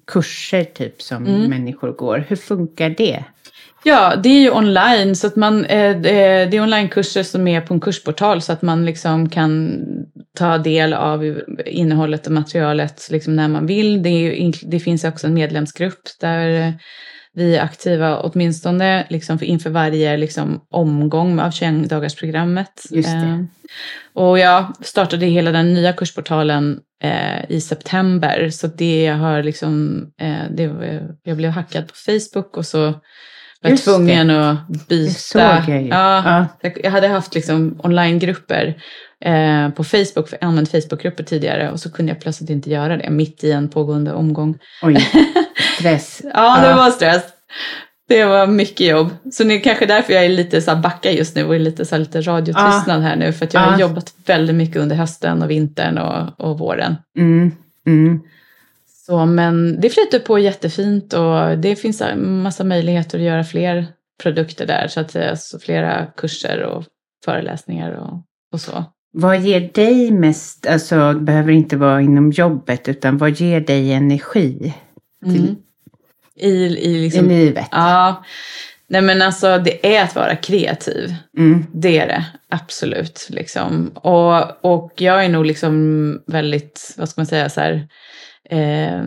[0.08, 1.50] kurser typ som Mm.
[1.50, 2.26] människor går.
[2.28, 3.24] Hur funkar det?
[3.84, 5.16] Ja, det är ju online.
[5.16, 8.86] Så att man, eh, det är onlinekurser som är på en kursportal så att man
[8.86, 9.80] liksom kan
[10.38, 14.04] ta del av innehållet och materialet liksom när man vill.
[14.04, 16.74] Det, är, det finns också en medlemsgrupp där
[17.40, 22.88] vi är aktiva åtminstone liksom inför varje liksom omgång av 21-dagarsprogrammet.
[22.90, 23.16] Just det.
[23.16, 23.44] Eh,
[24.14, 28.50] och jag startade hela den nya kursportalen eh, i september.
[28.50, 32.94] Så det har liksom, eh, det, jag blev hackad på Facebook och så
[33.62, 34.50] var jag tvungen det.
[34.50, 35.64] att byta.
[35.68, 36.70] Jag ja, ja.
[36.84, 38.82] Jag hade haft liksom onlinegrupper
[39.26, 42.98] eh, på Facebook, för jag använt Facebookgrupper tidigare och så kunde jag plötsligt inte göra
[42.98, 44.58] det mitt i en pågående omgång.
[44.82, 45.08] Oj,
[45.80, 46.22] stress.
[46.34, 47.24] ja, det var stress.
[48.08, 49.10] Det var mycket jobb.
[49.32, 51.60] Så det är kanske därför jag är lite så här backa just nu och är
[51.60, 53.34] lite, så här, lite radiotystnad här nu.
[53.34, 56.96] För att jag har jobbat väldigt mycket under hösten och vintern och, och våren.
[57.18, 57.52] Mm.
[57.88, 58.20] Mm.
[59.06, 63.88] Så, men det flyter på jättefint och det finns en massa möjligheter att göra fler
[64.24, 64.88] produkter där.
[64.88, 66.84] Så att säga, så flera kurser och
[67.26, 68.24] föreläsningar och,
[68.54, 68.84] och så.
[69.12, 73.94] Vad ger dig mest, alltså det behöver inte vara inom jobbet, utan vad ger dig
[73.94, 74.74] energi?
[75.24, 75.56] Till, mm.
[76.40, 77.68] I, i, liksom, I livet?
[77.72, 78.24] Ja.
[78.88, 81.16] Nej men alltså det är att vara kreativ.
[81.38, 81.66] Mm.
[81.74, 83.28] Det är det, absolut.
[83.30, 83.92] Liksom.
[83.96, 87.88] Och, och jag är nog liksom väldigt, vad ska man säga, så här,
[88.50, 89.04] eh,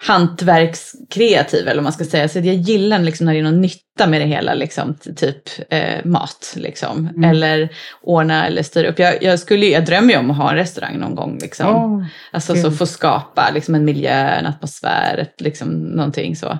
[0.00, 2.28] hantverkskreativ eller vad man ska säga.
[2.28, 6.04] Så jag gillar liksom när det är någon nytta med det hela, liksom, typ eh,
[6.04, 6.54] mat.
[6.56, 7.08] Liksom.
[7.16, 7.30] Mm.
[7.30, 7.68] Eller
[8.02, 8.98] ordna eller styra upp.
[8.98, 11.38] Jag, jag, skulle, jag drömmer ju om att ha en restaurang någon gång.
[11.42, 11.76] Liksom.
[11.76, 16.58] Oh, alltså så få skapa liksom, en miljö, en atmosfär, ett, liksom, någonting så.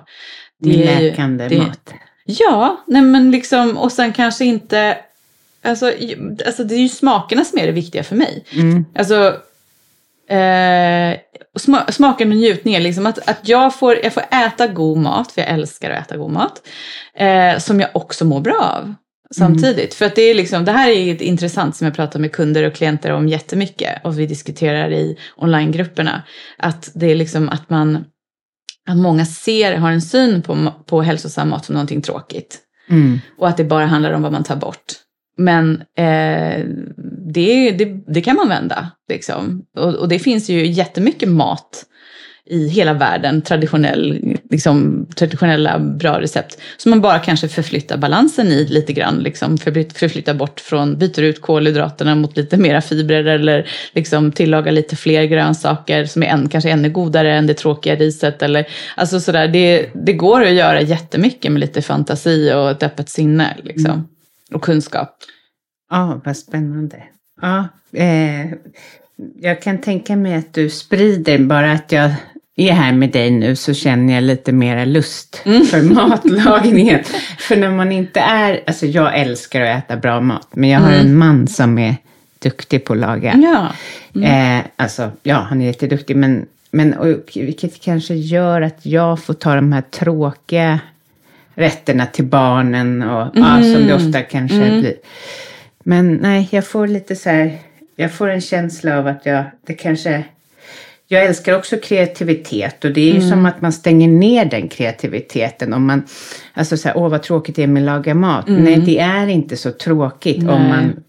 [0.59, 1.93] Det är läkande det, mat.
[2.25, 4.97] Ja, nej men liksom, och sen kanske inte,
[5.63, 5.91] alltså,
[6.45, 8.45] alltså det är ju smakerna som är det viktiga för mig.
[8.51, 8.85] Mm.
[8.95, 9.27] Alltså,
[10.29, 11.19] eh,
[11.89, 15.49] smaken och njutningen, liksom att, att jag, får, jag får äta god mat, för jag
[15.49, 16.61] älskar att äta god mat,
[17.15, 18.93] eh, som jag också mår bra av
[19.35, 19.77] samtidigt.
[19.77, 19.95] Mm.
[19.95, 22.73] För att det är liksom, det här är intressant som jag pratar med kunder och
[22.73, 26.23] klienter om jättemycket och vi diskuterar i onlinegrupperna.
[26.57, 28.05] Att det är liksom att man
[28.89, 32.59] att många ser, har en syn på, på hälsosam mat som någonting tråkigt.
[32.89, 33.19] Mm.
[33.37, 34.93] Och att det bara handlar om vad man tar bort.
[35.37, 36.65] Men eh,
[37.33, 38.91] det, det, det, kan man vända.
[39.09, 39.65] Liksom.
[39.77, 41.85] Och, och, det finns ju jättemycket mat
[42.49, 46.57] i hela världen, traditionell, liksom, traditionella bra recept.
[46.77, 49.19] Som man bara kanske förflyttar balansen i lite grann.
[49.19, 54.95] Liksom, förflyttar bort från, byter ut kolhydraterna mot lite mera fibrer eller liksom tillagar lite
[54.95, 58.41] fler grönsaker som är än, kanske ännu godare än det tråkiga riset.
[58.41, 63.09] Eller, alltså sådär, det, det går att göra jättemycket med lite fantasi och ett öppet
[63.09, 63.57] sinne.
[63.63, 63.91] Liksom.
[63.91, 64.07] Mm.
[64.53, 65.17] Och kunskap.
[65.89, 67.03] Ja, vad spännande.
[67.41, 68.45] Ja, eh,
[69.41, 72.11] jag kan tänka mig att du sprider, bara att jag
[72.55, 75.65] är här med dig nu så känner jag lite mera lust Mm.
[75.65, 76.99] för matlagningen.
[77.39, 80.91] för när man inte är, alltså jag älskar att äta bra mat, men jag har
[80.91, 81.05] Mm.
[81.05, 81.95] en man som är
[82.39, 83.33] duktig på att laga.
[83.43, 83.67] Ja.
[84.23, 89.33] Eh, alltså, ja, han är jätteduktig, men, men och, vilket kanske gör att jag får
[89.33, 90.79] ta de här tråkiga
[91.55, 94.79] rätterna till barnen och ja, som det ofta kanske Mm.
[94.81, 94.93] blir.
[95.83, 97.57] Men nej, jag får lite så här,
[97.95, 100.23] jag får en känsla av att jag, det kanske,
[101.07, 103.29] jag älskar också kreativitet och det är ju Mm.
[103.29, 106.03] som att man stänger ner den kreativiteten om man,
[106.53, 108.47] alltså så här, åh vad tråkigt det är med att laga mat.
[108.49, 108.63] Mm.
[108.63, 110.69] Nej, det är inte så tråkigt om Nej.
[110.69, 111.03] man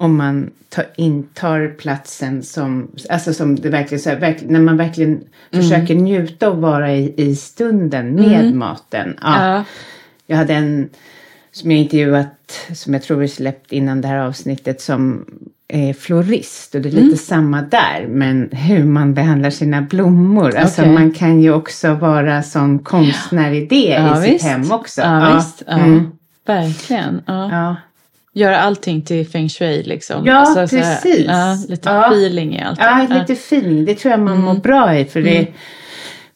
[0.00, 4.76] om man tar, intar platsen som, alltså som det verkligen, så här, verkligen när man
[4.76, 5.64] verkligen Mm.
[5.64, 8.58] försöker njuta och vara i, i stunden med Mm.
[8.58, 9.18] maten.
[9.22, 9.46] Ja.
[9.56, 9.64] Ja.
[10.26, 10.88] Jag hade en
[11.58, 15.24] som jag intervjuat, som jag tror vi släppt innan det här avsnittet, som
[15.68, 16.74] är florist.
[16.74, 17.16] Och det är lite Mm.
[17.16, 20.56] samma där, men hur man behandlar sina blommor.
[20.56, 20.92] Alltså Okej.
[20.94, 24.44] man kan ju också vara som konstnär i det Ja, i sitt visst.
[24.44, 25.00] hem också.
[25.00, 25.62] Ja, visst.
[25.66, 25.72] Ja.
[25.78, 26.10] Mm.
[26.46, 27.22] Verkligen.
[27.26, 27.50] Ja.
[27.50, 27.76] Ja.
[28.32, 30.26] Göra allting till feng shui liksom.
[30.26, 31.26] Ja, så här- precis.
[31.26, 32.06] ja, lite Ja.
[32.12, 32.78] feeling i allt.
[32.82, 33.84] Ja, lite feeling.
[33.84, 35.04] Det tror jag man mår bra i.
[35.04, 35.46] För det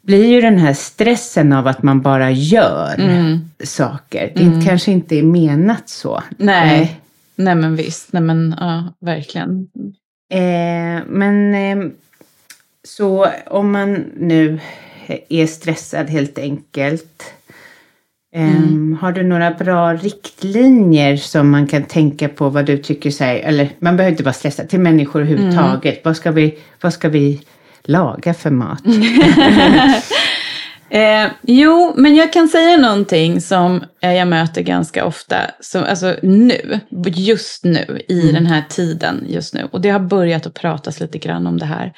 [0.03, 3.38] blir ju den här stressen av att man bara gör Mm.
[3.64, 4.32] saker.
[4.34, 6.22] Det kanske inte är menat så.
[6.36, 7.00] Nej.
[7.36, 8.12] Nej men visst.
[8.12, 9.68] Nej men ja, verkligen.
[10.32, 11.86] Eh, men eh,
[12.88, 14.61] så om man nu
[15.28, 17.24] är stressad helt enkelt.
[18.34, 23.24] Eh, Har du några bra riktlinjer som man kan tänka på vad du tycker så
[23.24, 26.00] här, eller man behöver inte vara stressad, till människor överhuvudtaget.
[26.05, 27.40] Vad, ska vi, vad ska vi
[27.85, 28.83] laga för mat?
[30.93, 36.16] Eh, jo, men jag kan säga någonting som eh, jag möter ganska ofta, som, alltså
[36.22, 39.68] nu, just nu, i den här tiden just nu.
[39.72, 41.93] Och det har börjat att pratas lite grann om det här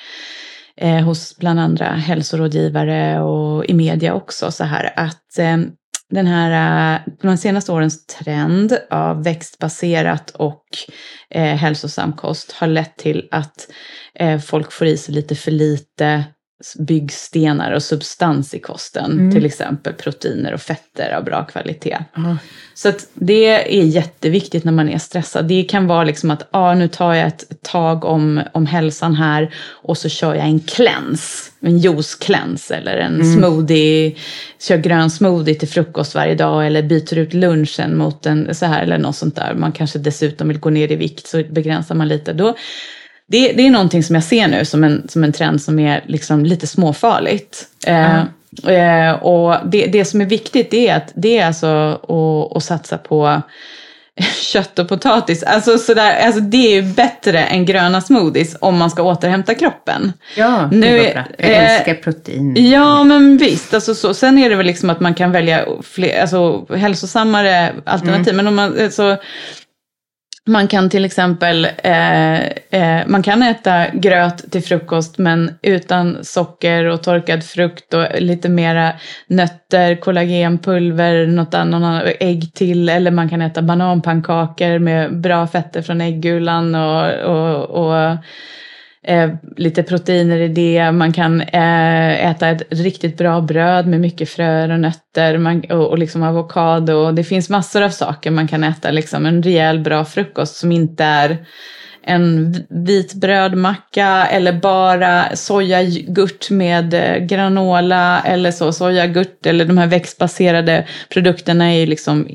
[0.77, 5.57] eh, hos bland andra hälsorådgivare och i media också, så här att eh,
[6.15, 10.65] den här, eh, de senaste årens trend av växtbaserat och
[11.31, 13.69] eh, hälsosam kost har lett till att
[14.15, 16.25] eh, folk får i sig lite för lite
[16.79, 19.33] byggstenar och substans i kosten.
[19.33, 21.99] Till exempel proteiner och fetter av bra kvalitet.
[22.75, 25.45] Så att det är jätteviktigt när man är stressad.
[25.49, 29.55] Det kan vara liksom att ah, nu tar jag ett tag om, om hälsan här
[29.71, 31.51] och så kör jag en cleanse.
[31.61, 34.15] En juice-cleanse eller en smoothie.
[34.61, 38.83] Kör grön smoothie till frukost varje dag eller byter ut lunchen mot en så här
[38.83, 39.55] eller något sånt där.
[39.55, 42.33] Man kanske dessutom vill gå ner i vikt så begränsar man lite.
[42.33, 42.55] Då,
[43.29, 46.05] det, det är någonting som jag ser nu som en, som en trend som är
[46.07, 47.65] liksom lite småfarligt.
[47.87, 48.19] Eh,
[48.75, 51.67] eh, och det, det som är viktigt det är att det är alltså
[52.03, 53.43] att, att satsa på
[54.53, 55.43] kött och potatis.
[55.43, 60.13] Alltså, sådär, alltså det är ju bättre än gröna smoothies om man ska återhämta kroppen.
[60.37, 61.25] Ja, det Nu var är- bra.
[61.39, 62.71] Jag eh, älskar protein.
[62.71, 63.75] Ja, men visst.
[63.75, 64.15] Alltså, så.
[64.15, 68.35] Sen är det väl liksom att man kan välja fler, alltså, hälsosammare alternativ.
[68.35, 69.17] Men om man, alltså,
[70.47, 76.85] man kan till exempel eh, eh, man kan äta gröt till frukost men utan socker
[76.85, 78.93] och torkad frukt och lite mera
[79.27, 82.89] nötter, kollagenpulver, något annat, ägg till.
[82.89, 88.17] Eller man kan äta bananpannkakor med bra fetter från äggulan och, och, och
[89.05, 90.93] eh, lite proteiner i det.
[90.93, 95.87] Man kan eh, äta ett riktigt bra bröd med mycket fröer och nötter man, och,
[95.87, 97.13] och liksom avokado.
[97.13, 98.91] Det finns massor av saker man kan äta.
[98.91, 101.47] Liksom en rejäl bra frukost som inte är
[102.07, 108.73] en vit brödmacka eller bara sojagurt med eh, granola eller så.
[108.73, 112.29] Sojagurt eller de här växtbaserade produkterna är ju liksom,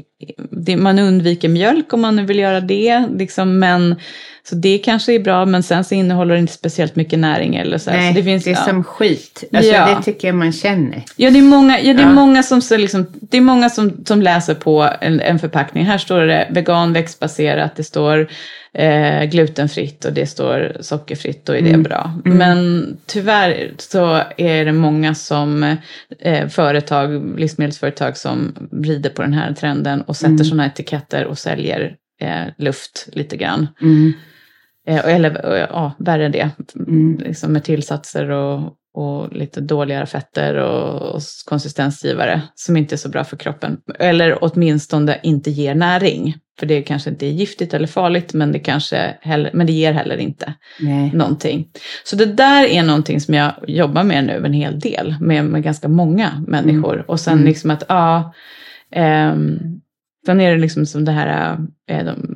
[0.51, 3.03] det, man undviker mjölk om man nu vill göra det.
[3.17, 3.95] Liksom, men,
[4.49, 7.77] så det kanske är bra men sen så innehåller det inte speciellt mycket näring eller
[7.77, 7.91] så.
[7.91, 8.65] Nej, så det, finns, det är ja.
[8.65, 9.43] som skit.
[9.53, 9.95] Alltså, Ja.
[9.95, 11.03] Det tycker jag man känner.
[11.15, 12.13] Ja, det är många, ja, det är Ja.
[12.13, 15.85] många, som, så liksom, det är många som, som läser på en, en förpackning.
[15.85, 18.29] Här står det vegan, växtbaserat, det står
[18.73, 21.45] eh, glutenfritt och det står sockerfritt.
[21.45, 22.13] Då är det bra.
[22.23, 25.75] Men tyvärr så är det många som
[26.19, 31.95] eh, företag, livsmedelsföretag som rider på den här trenden och sätter sådana etiketter och säljer
[32.21, 33.67] eh, luft lite grann.
[33.81, 34.13] Mm.
[34.87, 36.49] Eh, eller ja, värre än det.
[37.19, 43.09] Liksom med tillsatser och, och lite dåligare fetter och, och konsistensgivare som inte är så
[43.09, 43.77] bra för kroppen.
[43.99, 46.35] Eller åtminstone inte ger näring.
[46.59, 49.93] För det kanske inte är giftigt eller farligt men det, kanske heller, men det ger
[49.93, 51.11] heller inte Nej.
[51.13, 51.67] någonting.
[52.03, 55.63] Så det där är någonting som jag jobbar med nu en hel del med, med
[55.63, 57.05] ganska många människor.
[57.07, 58.33] Och sen liksom att, ja,
[58.91, 59.59] ehm,
[60.29, 61.57] sen är det liksom som det här,
[61.89, 62.35] eh, de,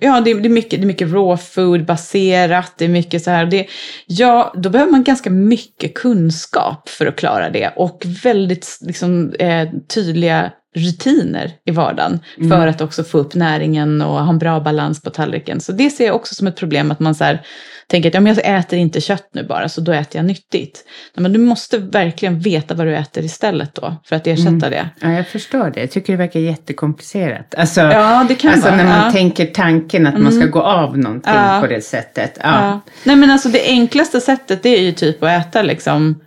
[0.00, 3.22] ja det, är- det, är mycket, det är mycket raw food baserat, det är mycket
[3.22, 3.66] så här, det,
[4.06, 7.72] ja då behöver man ganska mycket kunskap för att klara det.
[7.76, 12.50] Och väldigt liksom, eh, tydliga rutiner i vardagen Mm.
[12.50, 15.60] för att också få upp näringen och ha en bra balans på tallriken.
[15.60, 17.42] Så det ser jag också som ett problem att man så här,
[17.88, 20.84] tänker att ja, men jag äter inte kött nu bara så då äter jag nyttigt.
[21.14, 24.60] Men du måste verkligen veta vad du äter istället då för att ersätta Mm.
[24.70, 24.88] det.
[25.00, 25.80] Ja, jag förstår det.
[25.80, 27.54] Jag tycker det verkar jättekomplicerat.
[27.58, 29.10] Alltså, Ja, det kan alltså vara, när man ja.
[29.12, 30.50] tänker tanken att man ska Mm.
[30.50, 31.58] gå av någonting Ja.
[31.60, 32.38] på det sättet.
[32.42, 32.80] Ja.
[33.04, 36.20] Nej men alltså det enklaste sättet det är ju typ att äta liksom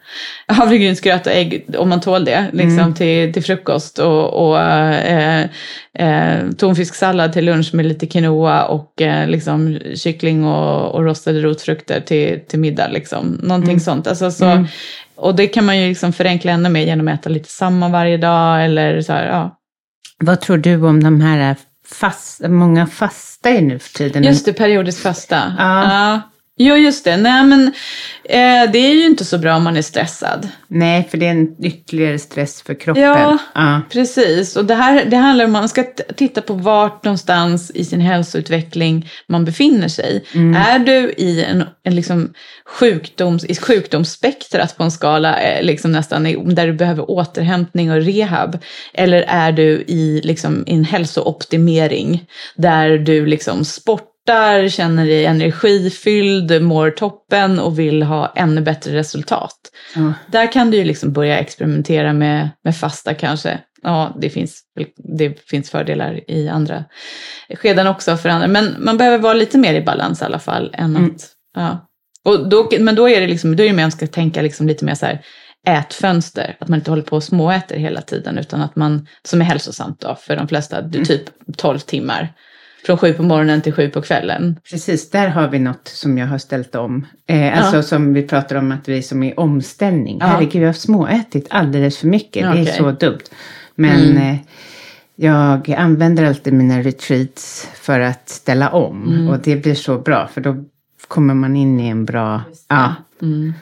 [0.48, 2.94] havregrynsgröt och ägg om man tål det liksom Mm.
[2.94, 5.46] till, till frukost och, och eh,
[6.00, 12.00] eh, tonfisksallad till lunch med lite quinoa och eh, liksom kyckling och, och rostade rotfrukter
[12.00, 13.40] till, till middag liksom.
[13.44, 13.80] Någonting Mm.
[13.80, 14.08] sånt.
[14.08, 14.66] Alltså, så, Mm.
[15.16, 18.18] Och det kan man ju liksom förenkla ännu mer genom att äta lite samma varje
[18.18, 19.58] dag eller så här, ja.
[20.20, 21.56] Vad tror du om de här
[21.88, 24.24] fast, många fastar ju nu för tiden?
[24.24, 25.56] Just det, periodiskt fasta.
[25.58, 25.84] Ja.
[25.84, 26.22] Ja.
[26.60, 27.18] Jo, just det.
[27.18, 27.68] Nej, men
[28.24, 30.48] eh, det är ju inte så bra om man är stressad.
[30.68, 33.04] Nej, för det är en ytterligare stress för kroppen.
[33.04, 33.82] Ja, Ja.
[33.92, 34.56] precis.
[34.56, 35.84] Och det här det handlar om att man ska
[36.16, 40.26] titta på vart någonstans i sin hälsoutveckling man befinner sig.
[40.34, 40.56] Mm.
[40.56, 42.34] Är du i en, en liksom
[42.66, 46.24] sjukdoms, i sjukdomsspektrat på en skala eh, liksom nästan
[46.56, 48.58] där du behöver återhämtning och rehab?
[48.94, 53.66] Eller är du i liksom, en hälsooptimering där du liksom
[54.28, 59.56] sportar, känner dig energifylld, mår toppen och vill ha ännu bättre resultat?
[59.96, 60.14] Ja.
[60.32, 63.60] Där kan du ju liksom börja experimentera med, med fasta kanske.
[63.84, 64.62] Ja, det finns,
[65.18, 66.84] det finns fördelar i andra
[67.56, 68.48] skeden också för andra.
[68.48, 70.72] Men man behöver vara lite mer i balans i alla fall.
[70.74, 71.06] Än Mm.
[71.16, 71.88] att, ja.
[72.24, 74.68] och då, men då är det liksom, då är det mer man ska tänka liksom
[74.68, 75.22] lite mer så här
[75.68, 76.56] ätfönster.
[76.60, 80.02] Att man inte håller på och småäter hela tiden utan att man, som är hälsosamt
[80.02, 81.06] då för de flesta, Mm.
[81.06, 81.24] typ
[81.58, 82.34] 12 timmar.
[82.86, 84.60] Från sju på morgonen till sju på kvällen.
[84.72, 87.06] Precis, där har vi något som jag har ställt om.
[87.28, 87.84] Eh, alltså Ja.
[87.84, 90.18] som vi pratar om att vi som är i omställning.
[90.20, 90.26] Ja.
[90.26, 92.54] Herregud, jag har småätit alldeles för mycket.
[92.54, 93.20] Det är så dumt.
[93.76, 94.18] Men Mm.
[94.18, 94.38] eh,
[95.16, 99.08] jag använder alltid mina retreats för att ställa om.
[99.14, 99.28] Mm.
[99.30, 100.64] Och det blir så bra, för då
[101.08, 102.42] kommer man in i en bra...
[102.68, 102.96] Ja.
[103.22, 103.54] Mm.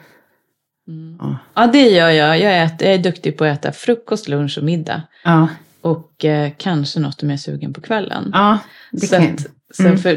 [1.19, 1.37] Ja.
[1.55, 2.39] Ja, det gör jag.
[2.39, 5.01] Jag, äter, jag är duktig på att äta frukost, lunch och middag.
[5.23, 5.47] Ja.
[5.85, 8.29] Och eh, kanske något jag är sugen på kvällen.
[8.33, 8.59] ja,
[8.91, 9.97] det så kan att, så Mm.
[9.97, 10.15] för,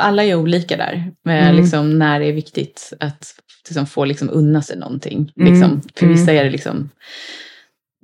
[0.00, 1.12] alla är olika där.
[1.24, 1.56] Med Mm.
[1.62, 3.34] liksom, när det är viktigt att
[3.68, 5.32] liksom, få liksom, unna sig någonting.
[5.36, 5.52] Mm.
[5.52, 5.80] Liksom.
[5.96, 6.18] För Mm.
[6.18, 6.90] vissa är det liksom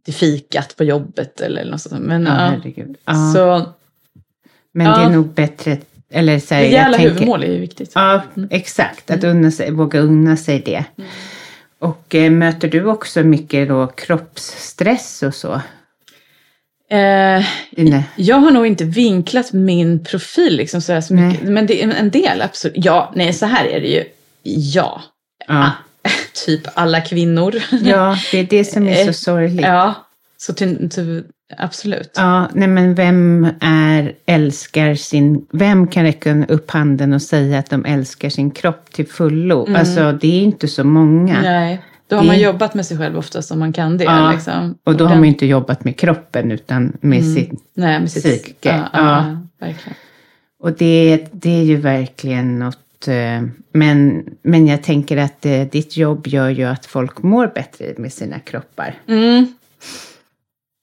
[0.07, 2.05] det fikat på jobbet eller något sånt.
[2.05, 2.55] Men, Ja,
[3.05, 3.33] ja.
[3.35, 3.73] Så
[4.73, 5.79] Men det är nog bättre...
[6.11, 7.93] Eller så här, rejäla tänker- huvudmål är ju viktigt.
[7.95, 9.11] Ja, exakt.
[9.11, 10.85] Att unna sig, våga unna sig det.
[11.79, 15.61] Och eh, möter du också mycket då kroppsstress och så?
[16.91, 17.45] Eh?
[18.17, 21.49] Jag har nog inte vinklat min profil liksom så, här så mycket.
[21.49, 22.85] Men det är en del, absolut.
[22.85, 24.05] Ja, nej, så här är det ju.
[24.43, 25.03] Ja.
[25.49, 25.73] Ja.
[26.47, 27.55] typ alla kvinnor.
[27.83, 29.65] ja, det är det som är så sorgligt.
[29.65, 29.95] Eh, Ja,
[30.37, 31.25] så till, till,
[31.57, 32.13] absolut.
[32.17, 37.71] Ja, nej men vem är, älskar sin, vem kan räcka upp handen och säga att
[37.71, 39.67] de älskar sin kropp till fullo?
[39.67, 39.81] Mm.
[39.81, 41.41] Alltså det är inte så många.
[41.43, 44.05] Nej, då har man jobbat med sig själv oftast om man kan det.
[44.05, 44.79] Ja, Liksom.
[44.85, 47.35] Och då har man inte jobbat med kroppen utan med Mm.
[47.35, 48.69] sitt Nej, med sitt psyke.
[48.71, 49.37] Ja, ja,
[49.67, 49.97] verkligen.
[50.61, 53.43] Och det, det är ju verkligen något, eh,
[53.73, 58.13] men, men jag tänker att eh, ditt jobb gör ju att folk mår bättre med
[58.13, 58.95] sina kroppar.
[59.09, 59.47] Mm.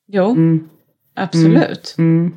[0.07, 0.69] Jo, Mm.
[1.15, 1.95] absolut.
[1.97, 2.34] Mm.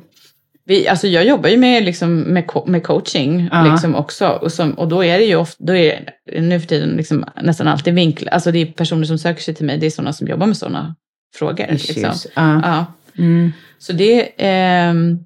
[0.69, 3.71] Vi, alltså jag jobbar ju med, liksom, med, co- med coaching Ja.
[3.71, 4.27] liksom också.
[4.27, 6.09] Och, som, och då är det ju ofta, då är
[6.39, 8.33] nu för tiden liksom nästan alltid vinklat.
[8.33, 10.57] Alltså det är personer som söker sig till mig, det är sådana som jobbar med
[10.57, 10.95] sådana
[11.35, 11.71] frågor.
[11.71, 11.97] Issues.
[11.97, 12.31] Liksom.
[12.35, 12.61] Ja.
[12.63, 12.85] Ja.
[13.23, 13.51] Mm.
[13.77, 15.19] Så det ehm,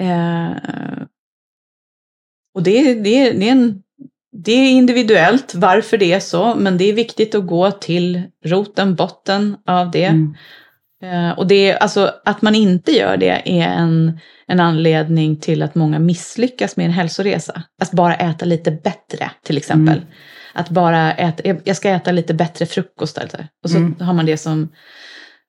[0.00, 0.50] eh,
[2.54, 3.82] och det, det, det, är en,
[4.36, 8.94] det är individuellt varför det är så, men det är viktigt att gå till roten,
[8.94, 10.04] botten av det.
[10.04, 10.34] Mm.
[11.02, 15.74] Eh, och det alltså, att man inte gör det är en, en anledning till att
[15.74, 17.62] många misslyckas med en hälsoresa.
[17.82, 19.96] Att bara äta lite bättre, till exempel.
[19.96, 20.08] Mm.
[20.54, 23.18] Att bara äta, jag- jag ska äta lite bättre frukost.
[23.18, 23.36] Alltså.
[23.64, 23.94] Och så Mm.
[24.00, 24.68] har man det som,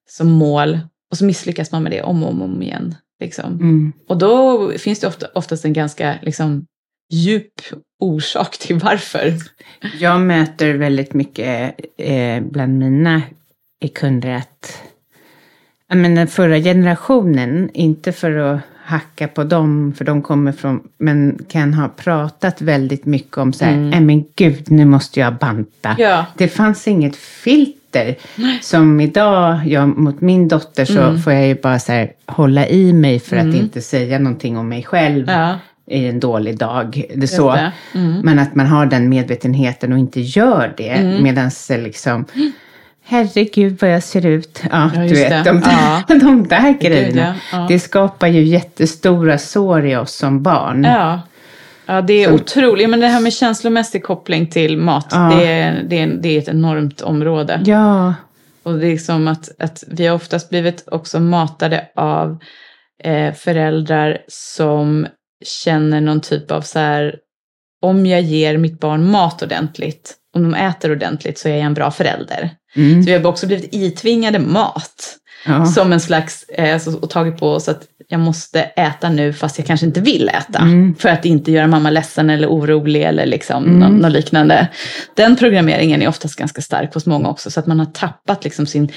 [0.10, 0.80] som mål.
[1.12, 2.96] Och så misslyckas man med det om och om, om igen.
[3.20, 3.54] Liksom.
[3.54, 3.94] Mm.
[4.10, 6.66] Och då finns det ofta, oftast en ganska liksom,
[7.12, 7.52] djup
[8.00, 9.34] orsak till varför.
[10.00, 13.22] Jag möter väldigt mycket eh, bland mina
[13.96, 14.82] kunder att
[15.88, 20.80] jag menar, den förra generationen, inte för att hacka på dem, för de kommer från,
[20.98, 23.90] men kan ha pratat väldigt mycket om så här, Mm.
[23.90, 25.96] nej men gud, nu måste jag banta.
[25.98, 26.26] Ja.
[26.38, 28.16] Det fanns inget filter.
[28.62, 31.22] Som idag, jag, mot min dotter så Mm.
[31.22, 33.56] får jag ju bara så här, hålla i mig för att Mm.
[33.56, 37.04] inte säga någonting om mig själv Ja, i en dålig dag.
[37.16, 37.52] Det så.
[37.52, 37.72] det.
[37.96, 38.20] Mm.
[38.24, 40.90] Men att man har den medvetenheten och inte gör det.
[40.90, 41.24] Mm.
[41.24, 42.26] Medan liksom,
[43.06, 44.62] herregud vad jag ser ut.
[44.72, 45.44] Ja, Ja, du vet, det.
[45.52, 46.04] de, Ja.
[46.08, 47.36] de där grejerna.
[47.52, 47.66] ja.
[47.70, 50.84] Det skapar ju jättestora sår i oss som barn.
[50.84, 51.22] Ja.
[51.86, 52.90] Ja, det är Så- otroligt.
[52.90, 56.48] Men det här med känslomässig koppling till mat, det, är, det, är, det är ett
[56.48, 57.62] enormt område.
[57.66, 58.14] Ja,
[58.64, 62.38] Och det är som att, att vi har oftast blivit också matade av
[63.04, 65.08] eh, föräldrar som
[65.64, 67.16] känner någon typ av så här,
[67.84, 71.74] om jag ger mitt barn mat ordentligt, om de äter ordentligt så är jag en
[71.74, 72.50] bra förälder.
[72.76, 73.04] Mm.
[73.04, 75.18] Så vi har också blivit itvingade mat.
[75.46, 75.66] Ja.
[75.66, 79.58] Som en slags, eh, så, och tagit på oss att jag måste äta nu fast
[79.58, 80.60] jag kanske inte vill äta.
[80.60, 80.96] Mm.
[81.00, 83.80] För att inte göra mamma ledsen eller orolig eller liksom Mm.
[83.80, 84.68] nå- något liknande.
[85.16, 87.52] Den programmeringen är oftast ganska stark hos många också.
[87.52, 88.90] Så att man har tappat liksom sin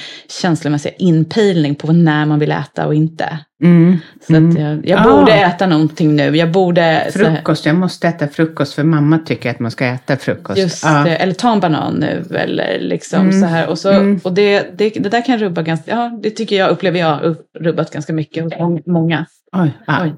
[0.43, 3.39] känslomässiga inpejling på när man vill äta och inte.
[3.63, 3.97] Mm.
[4.27, 4.51] Så Mm.
[4.51, 5.17] att jag, jag Ah.
[5.17, 6.37] borde äta någonting nu.
[6.37, 7.11] Jag borde...
[7.13, 10.59] Frukost, jag måste äta frukost för mamma tycker att man ska äta frukost.
[10.59, 11.03] Just ja.
[11.05, 13.69] det, eller ta en banan nu eller liksom Mm, så här.
[13.69, 14.21] Och, så, mm.
[14.25, 17.91] och det, det, det där kan rubba ganska, ja det tycker jag, upplever jag, rubbat
[17.93, 19.27] ganska mycket hos må- många.
[19.53, 19.99] Oj, ja.
[20.03, 20.13] Oj.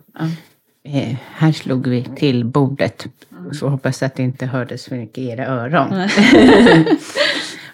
[0.84, 3.06] Eh, här slog vi till bordet.
[3.52, 5.94] Så hoppas att det inte hördes för mycket i era öron.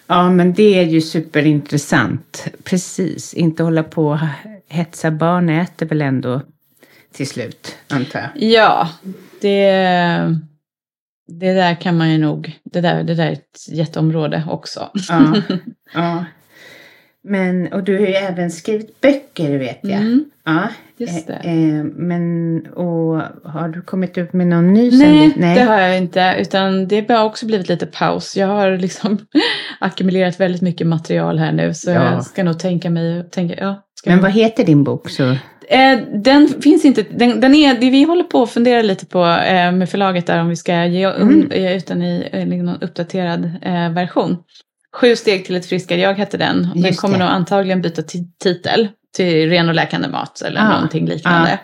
[0.07, 2.47] ja, men det är ju superintressant.
[2.63, 4.19] Precis, inte hålla på och
[4.69, 6.41] hetsa barn äter väl ändå
[7.11, 8.29] till slut, antar jag.
[8.51, 8.89] Ja,
[9.41, 9.69] det,
[11.27, 14.89] det där kan man ju nog, det där, det där är ett jätteområde också.
[15.09, 15.35] Ja,
[15.93, 16.25] ja.
[17.23, 20.01] Men, och du har ju även skrivit böcker vet jag.
[20.01, 21.33] Mm, Ja, just det.
[21.43, 24.91] Eh, eh, men, och har du kommit ut med någon ny?
[24.97, 28.37] Nej, vi- det har jag inte, utan det har också blivit lite paus.
[28.37, 29.17] Jag har liksom
[29.79, 32.11] ackumulerat väldigt mycket material här nu, så Ja.
[32.13, 33.81] jag ska nog tänka mig, tänka, ja.
[33.95, 35.09] Ska Men vad heter din bok?
[35.09, 35.23] Så?
[35.69, 39.19] Eh, den finns inte, den, den är, det vi håller på att fundera lite på
[39.25, 41.51] eh, med förlaget där om vi ska ge, Mm.
[41.51, 44.37] ge ut den i eh, någon uppdaterad eh, version.
[45.01, 46.69] Sju steg till ett friskare jag hette den.
[46.73, 47.23] Den Just kommer det.
[47.23, 51.59] nog antagligen byta ti- titel till ren och läkande mat eller Ah, någonting liknande.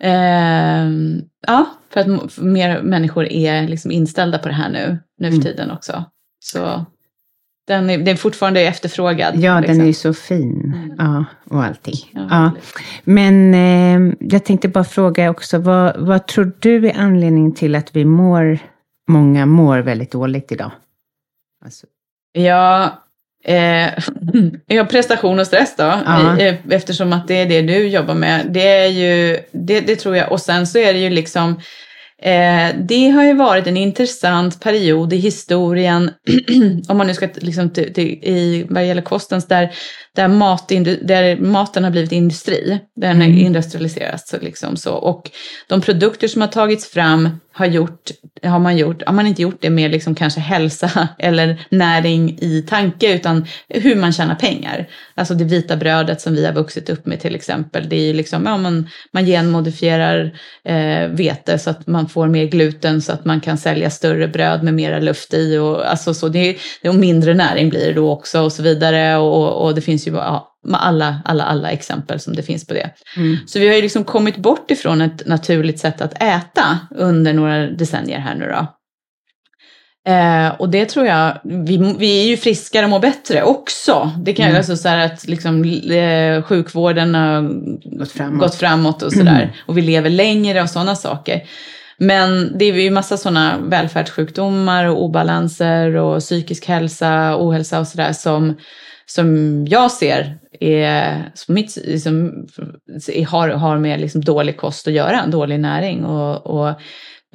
[0.00, 5.32] Ehm, ja, för att mer människor är liksom inställda på det här nu, nu för
[5.34, 5.42] Mm.
[5.42, 6.04] tiden också.
[6.44, 6.84] Så
[7.66, 9.34] den är, den är fortfarande efterfrågad.
[9.36, 9.74] Ja, liksom.
[9.76, 10.74] den är ju så fin.
[10.74, 10.94] Mm.
[10.98, 11.94] Ja, och allting.
[12.12, 12.50] Ja, Ja.
[13.04, 17.96] Men eh, jag tänkte bara fråga också, vad, vad tror du är anledningen till att
[17.96, 18.58] vi mår,
[19.08, 20.70] många mår väldigt dåligt idag?
[21.64, 21.86] Alltså,
[22.32, 22.98] Ja,
[23.44, 23.88] eh,
[24.66, 25.82] ja, prestation och stress då.
[26.06, 26.38] Ja.
[26.38, 28.46] Eh, Eftersom att det är det du jobbar med.
[28.50, 30.32] Det är ju, det, det tror jag.
[30.32, 31.50] Och sen så är det ju liksom,
[32.22, 36.10] eh, det har ju varit en intressant period i historien,
[36.88, 39.70] om man nu ska liksom t- t- i vad gäller kostens, där,
[40.16, 42.78] där, matindu- där maten har blivit industri.
[42.96, 43.38] Den har Mm.
[43.38, 44.92] industrialiserats liksom så.
[44.92, 45.30] Och
[45.68, 48.10] de produkter som har tagits fram har gjort,
[48.42, 52.64] har man gjort, har man inte gjort det med liksom kanske hälsa eller näring i
[52.68, 54.88] tanke, utan hur man tjänar pengar.
[55.14, 58.12] Alltså det vita brödet som vi har vuxit upp med till exempel, det är ju
[58.12, 63.24] liksom, ja man, man genmodifierar eh, vete så att man får mer gluten så att
[63.24, 66.94] man kan sälja större bröd med mera luft i och alltså så, det, det och
[66.94, 70.51] mindre näring blir det då också och så vidare och, och det finns ju ja,
[70.74, 72.90] alla, alla, alla exempel som det finns på det.
[73.16, 73.36] mm.
[73.46, 77.66] Så vi har ju liksom kommit bort ifrån ett naturligt sätt att äta under några
[77.66, 78.66] decennier här nu då.
[80.12, 84.10] Eh, och det tror jag, vi, vi är ju friskare och mår bättre också.
[84.18, 84.58] Det kan ju Mm.
[84.58, 87.42] alltså så här att liksom, eh, sjukvården har
[87.98, 88.40] Gått framåt.
[88.40, 89.52] gått framåt och sådär.
[89.66, 91.42] Och vi lever längre och sådana saker.
[91.98, 98.12] Men det är ju massa sådana välfärdssjukdomar och obalanser och psykisk hälsa, ohälsa och sådär
[98.12, 98.56] som,
[99.14, 102.46] som jag ser är, som mitt, liksom,
[103.28, 106.80] har, har med liksom dålig kost att göra, dålig näring och, och,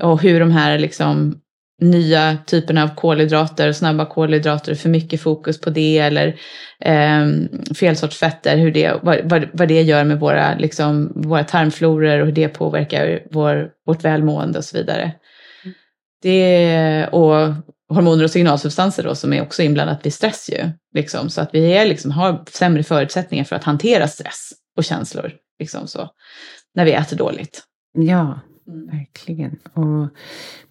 [0.02, 1.42] och hur de här liksom
[1.82, 6.28] nya typerna av kolhydrater, snabba kolhydrater, för mycket fokus på det eller
[6.80, 7.28] eh,
[7.80, 12.26] fel sorts fetter, hur det, vad, vad, det gör med våra, liksom, våra tarmfloror och
[12.26, 15.12] hur det påverkar vår, vårt välmående och så vidare.
[16.22, 17.54] Det, och
[17.90, 20.70] hormoner och signalsubstanser då som är också inblandat vid stress ju.
[20.94, 25.32] Liksom, så att vi är, liksom, har sämre förutsättningar för att hantera stress och känslor.
[25.60, 26.10] Liksom så,
[26.76, 27.64] när vi äter dåligt.
[27.94, 28.40] Ja,
[28.92, 29.60] verkligen.
[29.74, 30.10] Och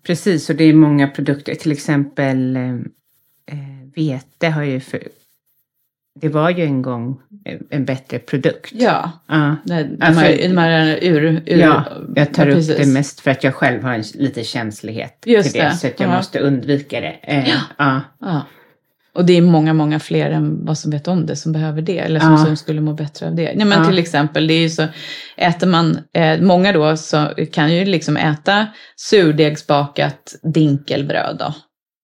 [0.06, 2.74] precis, och det är många produkter, till exempel eh,
[3.46, 5.02] eh, vete har ju för,
[6.20, 7.20] det var ju en gång
[7.70, 8.72] en bättre produkt.
[8.74, 11.24] Ja, Ja, de, Alltså, här, de här ur...
[11.24, 14.44] ur ja jag tar ja, upp det mest för att jag själv har en lite
[14.44, 16.16] känslighet Just till det, det, så att jag ja.
[16.16, 17.16] måste undvika det.
[17.22, 17.48] Eh,
[17.78, 18.00] Ja.
[18.20, 18.42] Ja.
[19.16, 21.98] Och det är många, många fler än vad som vet om det som behöver det.
[21.98, 23.54] Eller som, som skulle må bättre av det.
[23.56, 23.86] Ja, men.
[23.86, 24.86] Till exempel, det är ju så,
[25.36, 31.54] äter man, eh, många då så kan ju liksom äta surdegsbakat dinkelbröd då.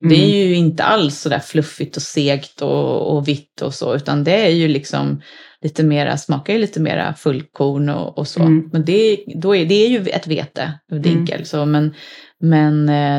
[0.08, 3.94] Det är ju inte alls så där fluffigt och segt och, och vitt och så,
[3.94, 5.22] utan det är ju liksom
[5.62, 8.40] lite mera, smakar ju lite mera fullkorn och, och så.
[8.42, 8.70] Mm.
[8.72, 10.72] Men det, då är, det är ju ett vete,
[11.02, 11.94] dinkel, så, men,
[12.40, 13.18] men eh,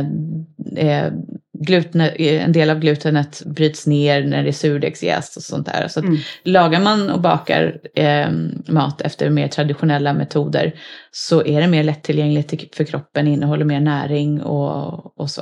[0.88, 1.14] eh,
[1.60, 5.88] gluten, en del av glutenet bryts ner när det är surdegsjäst och sånt där.
[5.88, 6.18] Så att Mm.
[6.44, 8.28] lagar man och bakar eh,
[8.68, 10.74] mat efter mer traditionella metoder
[11.12, 15.42] så är det mer lättillgängligt till- för kroppen, innehåller mer näring och, och så.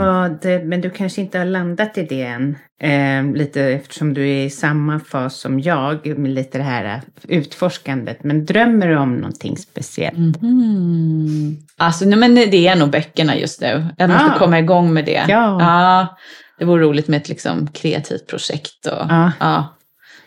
[0.00, 2.56] Vad, men du kanske inte har landat i det än.
[2.82, 8.24] Eh, lite eftersom du är i samma fas som jag med lite det här utforskandet.
[8.24, 10.42] Men drömmer du om någonting speciellt?
[10.42, 11.56] Mm.
[11.76, 13.86] Alltså, nej, men det är nog böckerna just nu.
[13.96, 14.38] Jag måste Ah.
[14.38, 15.24] komma igång med det.
[15.28, 16.16] Ja.
[16.58, 18.86] det vore roligt med ett liksom, kreativt projekt.
[18.86, 19.32] Och, Ja.
[19.40, 19.76] ja,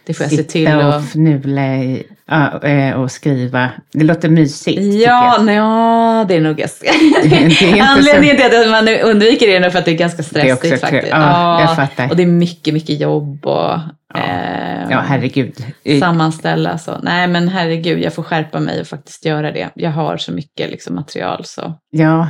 [0.05, 0.67] det får jag se Sitta till.
[0.75, 3.69] och Och, fnula i, ja, eh, och skriva.
[3.91, 4.81] Det låter mysigt.
[4.81, 5.45] Ja, jag.
[5.45, 6.89] nej, ja, det är nog ganska...
[7.83, 10.53] Anledningen till att man undviker det är nog för att det är ganska Det är
[10.53, 11.07] också stressigt faktiskt.
[11.11, 12.09] Ja, jag fattar.
[12.09, 13.73] Och det är mycket, mycket jobb och
[14.15, 15.65] eh, Ja, herregud.
[15.99, 16.77] Sammanställa.
[16.77, 16.97] Så.
[17.03, 19.69] Nej, men herregud, jag får skärpa mig och faktiskt göra det.
[19.75, 21.41] Jag har så mycket liksom, material.
[21.45, 21.73] Så.
[21.89, 22.27] Ja,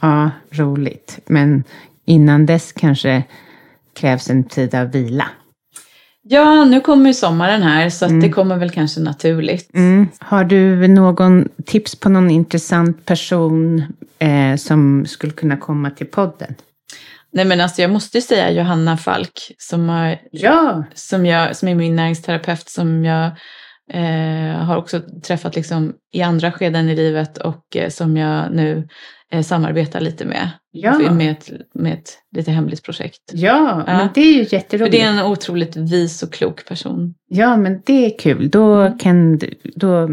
[0.00, 1.18] ja, roligt.
[1.26, 1.64] Men
[2.04, 3.22] innan dess kanske
[4.00, 5.28] krävs en tid av vila.
[6.28, 9.74] Ja, nu kommer ju sommaren här så att det kommer väl kanske naturligt.
[9.74, 10.08] Mm.
[10.18, 13.82] Har du någon tips på någon intressant person
[14.18, 16.54] eh, som skulle kunna komma till podden?
[17.32, 20.84] Nej men alltså jag måste ju säga Johanna Falk som, har, Ja.
[20.94, 23.26] som, jag, som är min näringsterapeut som jag
[23.92, 28.88] eh, har också träffat liksom i andra skeden i livet och eh, som jag nu
[29.32, 30.50] eh, samarbetar lite med.
[30.70, 30.98] Ja.
[31.12, 33.20] Med, ett, med ett lite hemligt projekt.
[33.32, 34.92] Ja, men det är ju För jätteroligt.
[34.92, 37.14] det är en otroligt vis och klok person.
[37.28, 38.48] Ja, men det är kul.
[38.50, 40.08] Då kan du, då,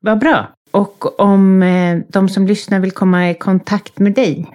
[0.00, 0.54] vad bra.
[0.70, 4.46] Och om eh, de som lyssnar vill komma i kontakt med dig,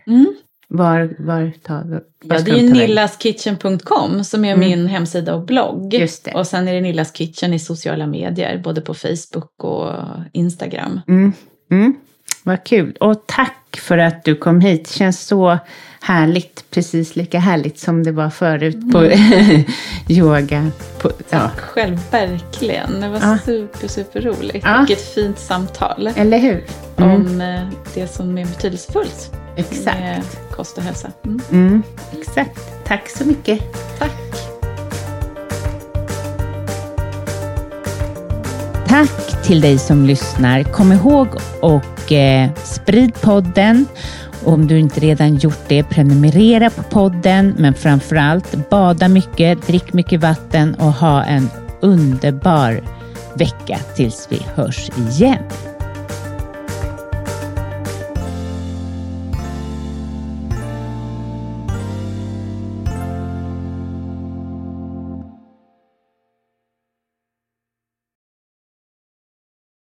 [0.67, 4.59] var, var tar var Ja, det är ju ta nillaskitchen.com som är Mm.
[4.69, 5.93] min hemsida och blogg.
[5.93, 6.31] Just det.
[6.31, 9.91] Och sen är det Nillas Kitchen i sociala medier, både på Facebook och
[10.33, 10.99] Instagram.
[11.07, 11.33] Mm.
[11.71, 11.95] Mm.
[12.43, 12.95] Vad kul.
[12.99, 14.89] Och tack för att du kom hit.
[14.91, 15.57] Känns så
[16.01, 16.65] härligt.
[16.71, 19.05] Precis lika härligt som det var förut på
[20.13, 20.71] yoga.
[21.01, 21.49] På, ja.
[21.57, 23.01] Själv verkligen.
[23.01, 23.37] Det var Ja.
[23.45, 24.63] super, super roligt.
[24.65, 24.85] Ja.
[24.87, 26.09] Vilket fint samtal.
[26.15, 26.63] Eller hur?
[26.97, 27.11] Mm.
[27.15, 27.61] Om eh,
[27.93, 29.31] det som är betydelsefullt.
[29.55, 29.99] Exakt.
[29.99, 31.11] Med kost och hälsa.
[31.25, 31.41] Mm.
[31.51, 31.83] Mm.
[32.19, 32.59] Exakt.
[32.87, 33.59] Tack så mycket.
[33.99, 34.11] Tack.
[38.87, 40.63] Tack till dig som lyssnar.
[40.63, 41.27] Kom ihåg
[41.61, 43.85] och eh, sprid podden.
[44.45, 47.55] Om du inte redan gjort det, prenumerera på podden.
[47.57, 51.49] Men framförallt bada mycket, drick mycket vatten och ha en
[51.81, 52.81] underbar
[53.35, 55.43] vecka tills vi hörs igen.